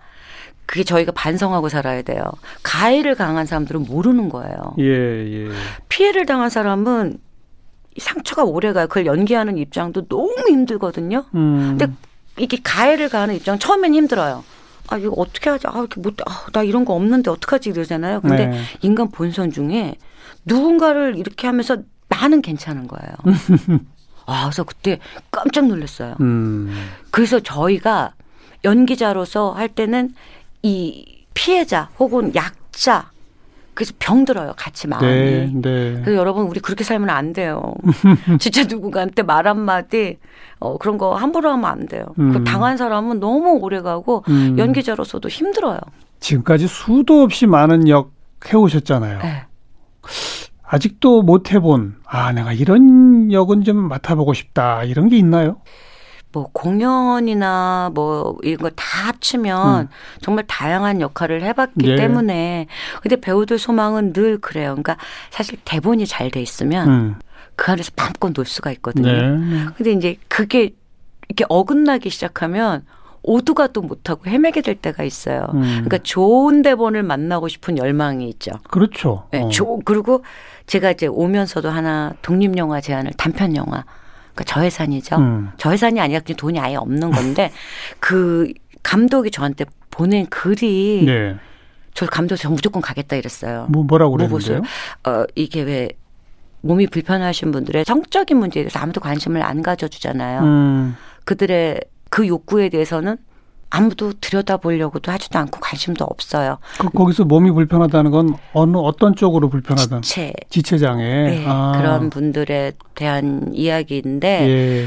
그게 0.66 0.84
저희가 0.84 1.12
반성하고 1.12 1.68
살아야 1.68 2.02
돼요. 2.02 2.22
가해를 2.62 3.14
당한 3.16 3.46
사람들은 3.46 3.84
모르는 3.88 4.28
거예요. 4.28 4.74
예, 4.78 4.84
예. 4.84 5.48
피해를 5.88 6.26
당한 6.26 6.50
사람은 6.50 7.18
상처가 7.98 8.44
오래가요. 8.44 8.88
그걸 8.88 9.06
연기하는 9.06 9.58
입장도 9.58 10.08
너무 10.08 10.34
힘들거든요. 10.48 11.24
음. 11.34 11.76
근데 11.78 11.92
이게 12.38 12.58
가해를 12.62 13.08
가는 13.08 13.34
입장 13.34 13.58
처음엔 13.58 13.94
힘들어요. 13.94 14.44
아 14.88 14.98
이거 14.98 15.12
어떻게 15.16 15.50
하지? 15.50 15.66
아 15.66 15.72
이렇게 15.78 16.00
못, 16.00 16.14
아, 16.26 16.46
나 16.52 16.62
이런 16.62 16.84
거 16.84 16.94
없는데 16.94 17.30
어떡하지 17.30 17.70
이러잖아요. 17.70 18.20
근데 18.20 18.46
네. 18.46 18.60
인간 18.82 19.10
본성 19.10 19.50
중에 19.50 19.96
누군가를 20.44 21.16
이렇게 21.16 21.46
하면서 21.46 21.78
나는 22.08 22.40
괜찮은 22.40 22.86
거예요. 22.86 23.14
아 24.26 24.44
그래서 24.44 24.64
그때 24.64 24.98
깜짝 25.30 25.66
놀랐어요. 25.66 26.16
음. 26.20 26.72
그래서 27.10 27.40
저희가 27.40 28.12
연기자로서 28.64 29.52
할 29.52 29.68
때는 29.68 30.14
이 30.62 31.24
피해자 31.34 31.88
혹은 31.98 32.34
약자 32.34 33.10
그래서 33.76 33.92
병들어요, 33.98 34.54
같이 34.56 34.88
마음이. 34.88 35.06
네, 35.06 35.50
네. 35.52 35.92
그래서 36.02 36.14
여러분, 36.14 36.46
우리 36.46 36.60
그렇게 36.60 36.82
살면 36.82 37.10
안 37.10 37.34
돼요. 37.34 37.74
진짜 38.40 38.64
누군가한테 38.64 39.22
말 39.22 39.46
한마디, 39.46 40.18
어, 40.58 40.78
그런 40.78 40.96
거 40.96 41.14
함부로 41.14 41.50
하면 41.50 41.66
안 41.66 41.86
돼요. 41.86 42.06
음. 42.18 42.32
그 42.32 42.42
당한 42.44 42.78
사람은 42.78 43.20
너무 43.20 43.58
오래 43.60 43.82
가고, 43.82 44.24
음. 44.30 44.56
연기자로서도 44.58 45.28
힘들어요. 45.28 45.78
지금까지 46.20 46.66
수도 46.68 47.20
없이 47.20 47.46
많은 47.46 47.86
역 47.88 48.12
해오셨잖아요. 48.50 49.18
네. 49.18 49.44
아직도 50.62 51.20
못 51.20 51.52
해본, 51.52 51.96
아, 52.06 52.32
내가 52.32 52.54
이런 52.54 53.30
역은 53.30 53.62
좀 53.64 53.76
맡아보고 53.76 54.32
싶다, 54.32 54.84
이런 54.84 55.10
게 55.10 55.18
있나요? 55.18 55.58
뭐 56.36 56.50
공연이나 56.52 57.90
뭐 57.94 58.36
이런 58.42 58.58
걸 58.58 58.70
다 58.76 59.08
합치면 59.08 59.80
음. 59.82 59.88
정말 60.20 60.44
다양한 60.46 61.00
역할을 61.00 61.42
해봤기 61.42 61.88
예. 61.90 61.96
때문에 61.96 62.66
근데 63.00 63.16
배우들 63.16 63.58
소망은 63.58 64.12
늘 64.12 64.38
그래요. 64.38 64.70
그러니까 64.70 64.96
사실 65.30 65.58
대본이 65.64 66.06
잘 66.06 66.30
돼 66.30 66.42
있으면 66.42 66.88
음. 66.88 67.14
그 67.54 67.72
안에서 67.72 67.90
맘껏 67.96 68.32
놀 68.34 68.44
수가 68.44 68.70
있거든요. 68.72 69.10
네. 69.10 69.66
근데 69.76 69.92
이제 69.92 70.16
그게 70.28 70.74
이렇게 71.28 71.44
어긋나기 71.48 72.10
시작하면 72.10 72.84
오두가 73.22 73.68
또 73.68 73.80
못하고 73.80 74.26
헤매게 74.26 74.60
될 74.60 74.74
때가 74.74 75.04
있어요. 75.04 75.46
음. 75.54 75.62
그러니까 75.62 75.98
좋은 75.98 76.62
대본을 76.62 77.02
만나고 77.02 77.48
싶은 77.48 77.78
열망이 77.78 78.28
있죠. 78.30 78.50
그렇죠. 78.70 79.26
네, 79.30 79.42
어. 79.42 79.48
조, 79.48 79.78
그리고 79.84 80.22
제가 80.66 80.90
이제 80.90 81.06
오면서도 81.06 81.70
하나 81.70 82.12
독립영화 82.22 82.80
제안을 82.82 83.12
단편영화 83.16 83.84
그러니까 84.36 84.44
저예산이죠. 84.44 85.16
음. 85.16 85.50
저예산이 85.56 85.98
아니라 86.00 86.20
그냥 86.20 86.36
돈이 86.36 86.60
아예 86.60 86.76
없는 86.76 87.10
건데 87.10 87.50
그 87.98 88.52
감독이 88.82 89.30
저한테 89.30 89.64
보낸 89.90 90.26
글이 90.26 91.04
네. 91.06 91.36
저 91.94 92.04
감독 92.06 92.36
저 92.36 92.50
무조건 92.50 92.82
가겠다 92.82 93.16
이랬어요. 93.16 93.66
뭐 93.70 93.82
뭐라고 93.82 94.16
무보수. 94.16 94.48
그랬는데요? 94.48 94.70
어 95.04 95.24
이게 95.34 95.62
왜 95.62 95.88
몸이 96.60 96.86
불편하신 96.88 97.50
분들의 97.52 97.84
성적인 97.86 98.36
문제에 98.36 98.64
대해서 98.64 98.78
아무도 98.78 99.00
관심을 99.00 99.42
안 99.42 99.62
가져주잖아요. 99.62 100.40
음. 100.42 100.96
그들의 101.24 101.80
그 102.10 102.26
욕구에 102.28 102.68
대해서는 102.68 103.16
아무도 103.70 104.12
들여다보려고도 104.20 105.10
하지도 105.10 105.38
않고 105.38 105.60
관심도 105.60 106.04
없어요. 106.04 106.58
그, 106.78 106.88
거기서 106.88 107.24
몸이 107.24 107.50
불편하다는 107.50 108.10
건 108.10 108.36
어느 108.52 108.76
어떤 108.76 109.14
쪽으로 109.14 109.48
불편하다? 109.48 110.00
지체 110.02 110.32
지체 110.48 110.78
장애. 110.78 111.04
네, 111.04 111.44
아. 111.46 111.72
그런 111.76 112.10
분들에 112.10 112.72
대한 112.94 113.50
이야기인데 113.52 114.48
예. 114.48 114.86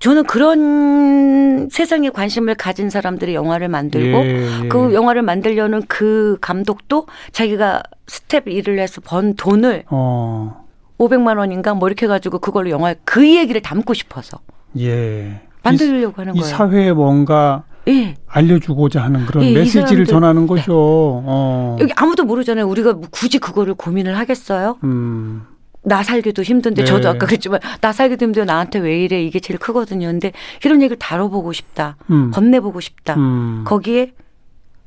저는 0.00 0.24
그런 0.24 1.68
세상에 1.70 2.10
관심을 2.10 2.56
가진 2.56 2.90
사람들이 2.90 3.34
영화를 3.34 3.68
만들고 3.68 4.18
예, 4.18 4.64
예. 4.64 4.68
그 4.68 4.92
영화를 4.94 5.22
만들려는 5.22 5.82
그 5.86 6.38
감독도 6.40 7.06
자기가 7.30 7.82
스태프 8.08 8.48
일을 8.48 8.80
해서 8.80 9.00
번 9.00 9.34
돈을 9.34 9.84
어. 9.90 10.66
500만 10.98 11.38
원인가 11.38 11.74
뭐 11.74 11.88
이렇게 11.88 12.06
해가지고 12.06 12.40
그걸로 12.40 12.70
영화에 12.70 12.96
그 13.04 13.26
얘기를 13.36 13.60
담고 13.62 13.94
싶어서 13.94 14.38
예. 14.78 15.40
만들려고 15.62 16.20
하는 16.20 16.34
이, 16.34 16.38
이 16.38 16.40
거예요. 16.40 16.56
사회에 16.56 16.92
뭔가 16.92 17.62
예. 17.88 18.14
알려주고자 18.26 19.02
하는 19.02 19.26
그런 19.26 19.44
예, 19.44 19.50
이 19.50 19.54
메시지를 19.54 20.06
전하는 20.06 20.46
거죠. 20.46 20.72
어. 20.76 21.76
여기 21.80 21.92
아무도 21.96 22.24
모르잖아요. 22.24 22.66
우리가 22.68 22.92
뭐 22.92 23.08
굳이 23.10 23.38
그거를 23.38 23.74
고민을 23.74 24.16
하겠어요? 24.18 24.78
음. 24.84 25.42
나 25.84 26.04
살기도 26.04 26.42
힘든데 26.44 26.82
네. 26.82 26.86
저도 26.86 27.08
아까 27.08 27.26
그랬지만 27.26 27.58
나 27.80 27.92
살기도 27.92 28.24
힘든데 28.26 28.44
나한테 28.44 28.78
왜 28.78 29.02
이래 29.02 29.20
이게 29.20 29.40
제일 29.40 29.58
크거든요. 29.58 30.06
근데 30.06 30.30
이런 30.64 30.80
얘기를 30.80 30.96
다뤄보고 30.96 31.52
싶다. 31.52 31.96
음. 32.10 32.30
건네보고 32.30 32.78
싶다. 32.80 33.14
음. 33.16 33.64
거기에 33.66 34.12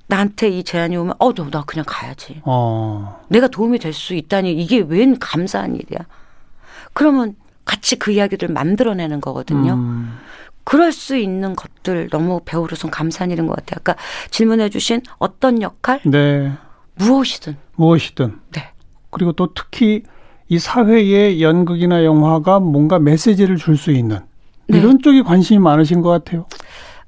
나한테 0.07 0.47
이 0.49 0.63
제안이 0.63 0.95
오면 0.95 1.15
어, 1.19 1.33
너, 1.33 1.49
나 1.49 1.63
그냥 1.65 1.83
가야지. 1.85 2.41
어. 2.45 3.25
내가 3.27 3.47
도움이 3.49 3.79
될 3.79 3.91
수 3.91 4.13
있다니 4.13 4.53
이게 4.53 4.79
웬 4.87 5.19
감사한 5.19 5.75
일이야. 5.75 5.99
그러면 6.93 7.35
같이 7.65 7.97
그 7.97 8.11
이야기를 8.11 8.49
만들어내는 8.49 9.19
거거든요. 9.19 9.73
음. 9.73 10.13
그럴 10.65 10.91
수 10.91 11.15
있는 11.15 11.55
것들 11.55 12.09
너무 12.11 12.41
배우로선 12.43 12.91
감사한 12.91 13.31
일인 13.31 13.47
것 13.47 13.55
같아요. 13.55 13.77
아까 13.79 13.95
질문해 14.31 14.69
주신 14.69 15.01
어떤 15.19 15.61
역할 15.61 16.01
네. 16.05 16.51
무엇이든 16.95 17.55
무엇이든. 17.75 18.39
네. 18.51 18.69
그리고 19.11 19.31
또 19.31 19.53
특히 19.53 20.03
이 20.49 20.59
사회에 20.59 21.39
연극이나 21.39 22.03
영화가 22.03 22.59
뭔가 22.59 22.99
메시지를 22.99 23.55
줄 23.57 23.77
수 23.77 23.91
있는 23.91 24.19
네. 24.67 24.79
이런 24.79 24.99
쪽에 25.01 25.21
관심이 25.21 25.59
많으신 25.59 26.01
것 26.01 26.09
같아요. 26.09 26.45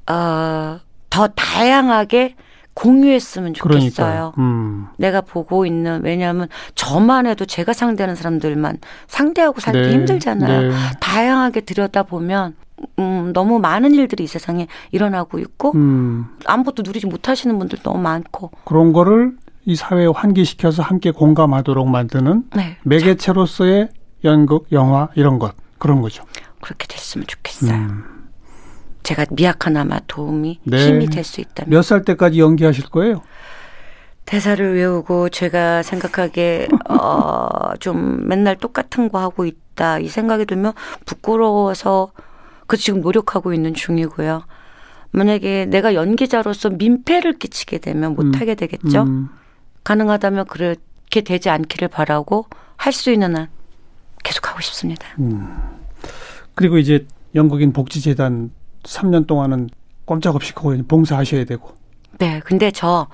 어, 0.09 0.79
더 1.09 1.27
다양하게 1.27 2.35
공유했으면 2.75 3.55
좋겠어요. 3.55 4.33
음. 4.37 4.87
내가 4.97 5.21
보고 5.21 5.65
있는 5.65 6.01
왜냐하면 6.03 6.47
저만 6.75 7.25
해도 7.25 7.45
제가 7.45 7.73
상대하는 7.73 8.15
사람들만 8.15 8.77
상대하고 9.07 9.59
살기 9.59 9.79
네. 9.81 9.91
힘들잖아요. 9.93 10.69
네. 10.69 10.75
다양하게 11.01 11.61
들여다 11.61 12.03
보면 12.03 12.55
음, 12.99 13.31
너무 13.33 13.59
많은 13.59 13.93
일들이 13.93 14.23
이 14.25 14.27
세상에 14.27 14.67
일어나고 14.91 15.39
있고 15.39 15.71
음. 15.75 16.27
아무것도 16.45 16.83
누리지 16.85 17.07
못하시는 17.07 17.57
분들 17.57 17.79
너무 17.83 17.99
많고 17.99 18.51
그런 18.65 18.93
거를 18.93 19.35
이 19.65 19.75
사회에 19.75 20.05
환기시켜서 20.07 20.83
함께 20.83 21.11
공감하도록 21.11 21.87
만드는 21.89 22.43
네 22.55 22.77
매개체로서의 22.83 23.89
연극, 24.23 24.67
영화 24.71 25.09
이런 25.15 25.39
것 25.39 25.53
그런 25.77 26.01
거죠. 26.01 26.23
그렇게 26.61 26.87
됐으면 26.87 27.27
좋겠어요. 27.27 27.73
음. 27.77 28.03
제가 29.03 29.25
미약하나마 29.31 29.99
도움이 30.07 30.59
네. 30.65 30.87
힘이 30.87 31.07
될 31.07 31.23
수 31.23 31.39
있다면 31.41 31.69
몇 31.69 31.81
살 31.81 32.03
때까지 32.03 32.39
연기하실 32.39 32.89
거예요? 32.89 33.21
대사를 34.25 34.75
외우고 34.75 35.29
제가 35.29 35.81
생각하기에 35.83 36.67
어 36.89 37.75
좀 37.79 38.27
맨날 38.27 38.55
똑같은 38.55 39.09
거 39.09 39.19
하고 39.19 39.45
있다 39.45 39.99
이 39.99 40.07
생각이 40.07 40.45
들면 40.45 40.73
부끄러워서 41.05 42.11
그 42.67 42.77
지금 42.77 43.01
노력하고 43.01 43.53
있는 43.53 43.73
중이고요. 43.73 44.43
만약에 45.11 45.65
내가 45.65 45.93
연기자로서 45.95 46.69
민폐를 46.71 47.33
끼치게 47.39 47.79
되면 47.79 48.13
못 48.13 48.39
하게 48.39 48.55
되겠죠. 48.55 49.03
음. 49.03 49.29
가능하다면 49.83 50.45
그렇게 50.47 51.21
되지 51.21 51.49
않기를 51.49 51.87
바라고 51.87 52.45
할 52.75 52.93
수 52.93 53.09
있는 53.11 53.35
한 53.35 53.47
계속 54.23 54.47
하고 54.49 54.59
싶습니다. 54.61 55.07
그리고 56.55 56.77
이제 56.77 57.07
연극인 57.35 57.71
복지재단 57.73 58.51
3년 58.83 59.27
동안은 59.27 59.69
꼼짝없이 60.05 60.53
그거 60.53 60.75
봉사하셔야 60.87 61.45
되고. 61.45 61.75
네, 62.19 62.41
근데 62.45 62.71
저 62.71 63.07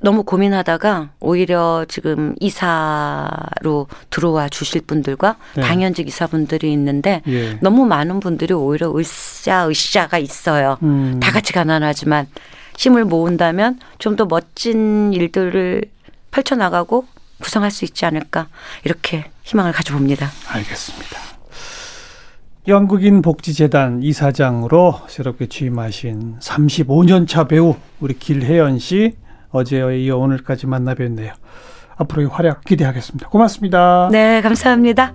너무 0.00 0.22
고민하다가 0.22 1.10
오히려 1.20 1.84
지금 1.86 2.34
이사로 2.40 3.88
들어와 4.10 4.48
주실 4.48 4.80
분들과 4.80 5.36
네. 5.54 5.62
당연직 5.62 6.08
이사분들이 6.08 6.72
있는데 6.72 7.20
예. 7.28 7.58
너무 7.60 7.84
많은 7.84 8.20
분들이 8.20 8.54
오히려 8.54 8.90
으쌰 8.96 9.68
으쌰가 9.68 10.18
있어요. 10.18 10.78
음. 10.82 11.20
다 11.20 11.30
같이 11.30 11.52
가난하지만 11.52 12.26
힘을 12.78 13.04
모은다면 13.04 13.78
좀 13.98 14.16
더 14.16 14.24
멋진 14.24 15.12
일들을 15.12 15.82
펼쳐 16.30 16.54
나가고 16.56 17.06
구성할 17.40 17.70
수 17.70 17.84
있지 17.84 18.06
않을까 18.06 18.48
이렇게 18.84 19.24
희망을 19.42 19.72
가져봅니다. 19.72 20.30
알겠습니다. 20.48 21.18
연극인 22.68 23.22
복지재단 23.22 24.02
이사장으로 24.02 25.00
새롭게 25.08 25.46
취임하신 25.48 26.36
35년 26.40 27.26
차 27.26 27.44
배우 27.48 27.74
우리 28.00 28.16
길혜연 28.18 28.78
씨 28.78 29.14
어제에 29.52 29.98
이어 30.00 30.16
오늘까지 30.16 30.66
만나 30.66 30.94
뵀네요. 30.94 31.32
앞으로의 31.96 32.28
활약 32.28 32.64
기대하겠습니다. 32.64 33.28
고맙습니다. 33.28 34.08
네, 34.10 34.40
감사합니다. 34.40 35.14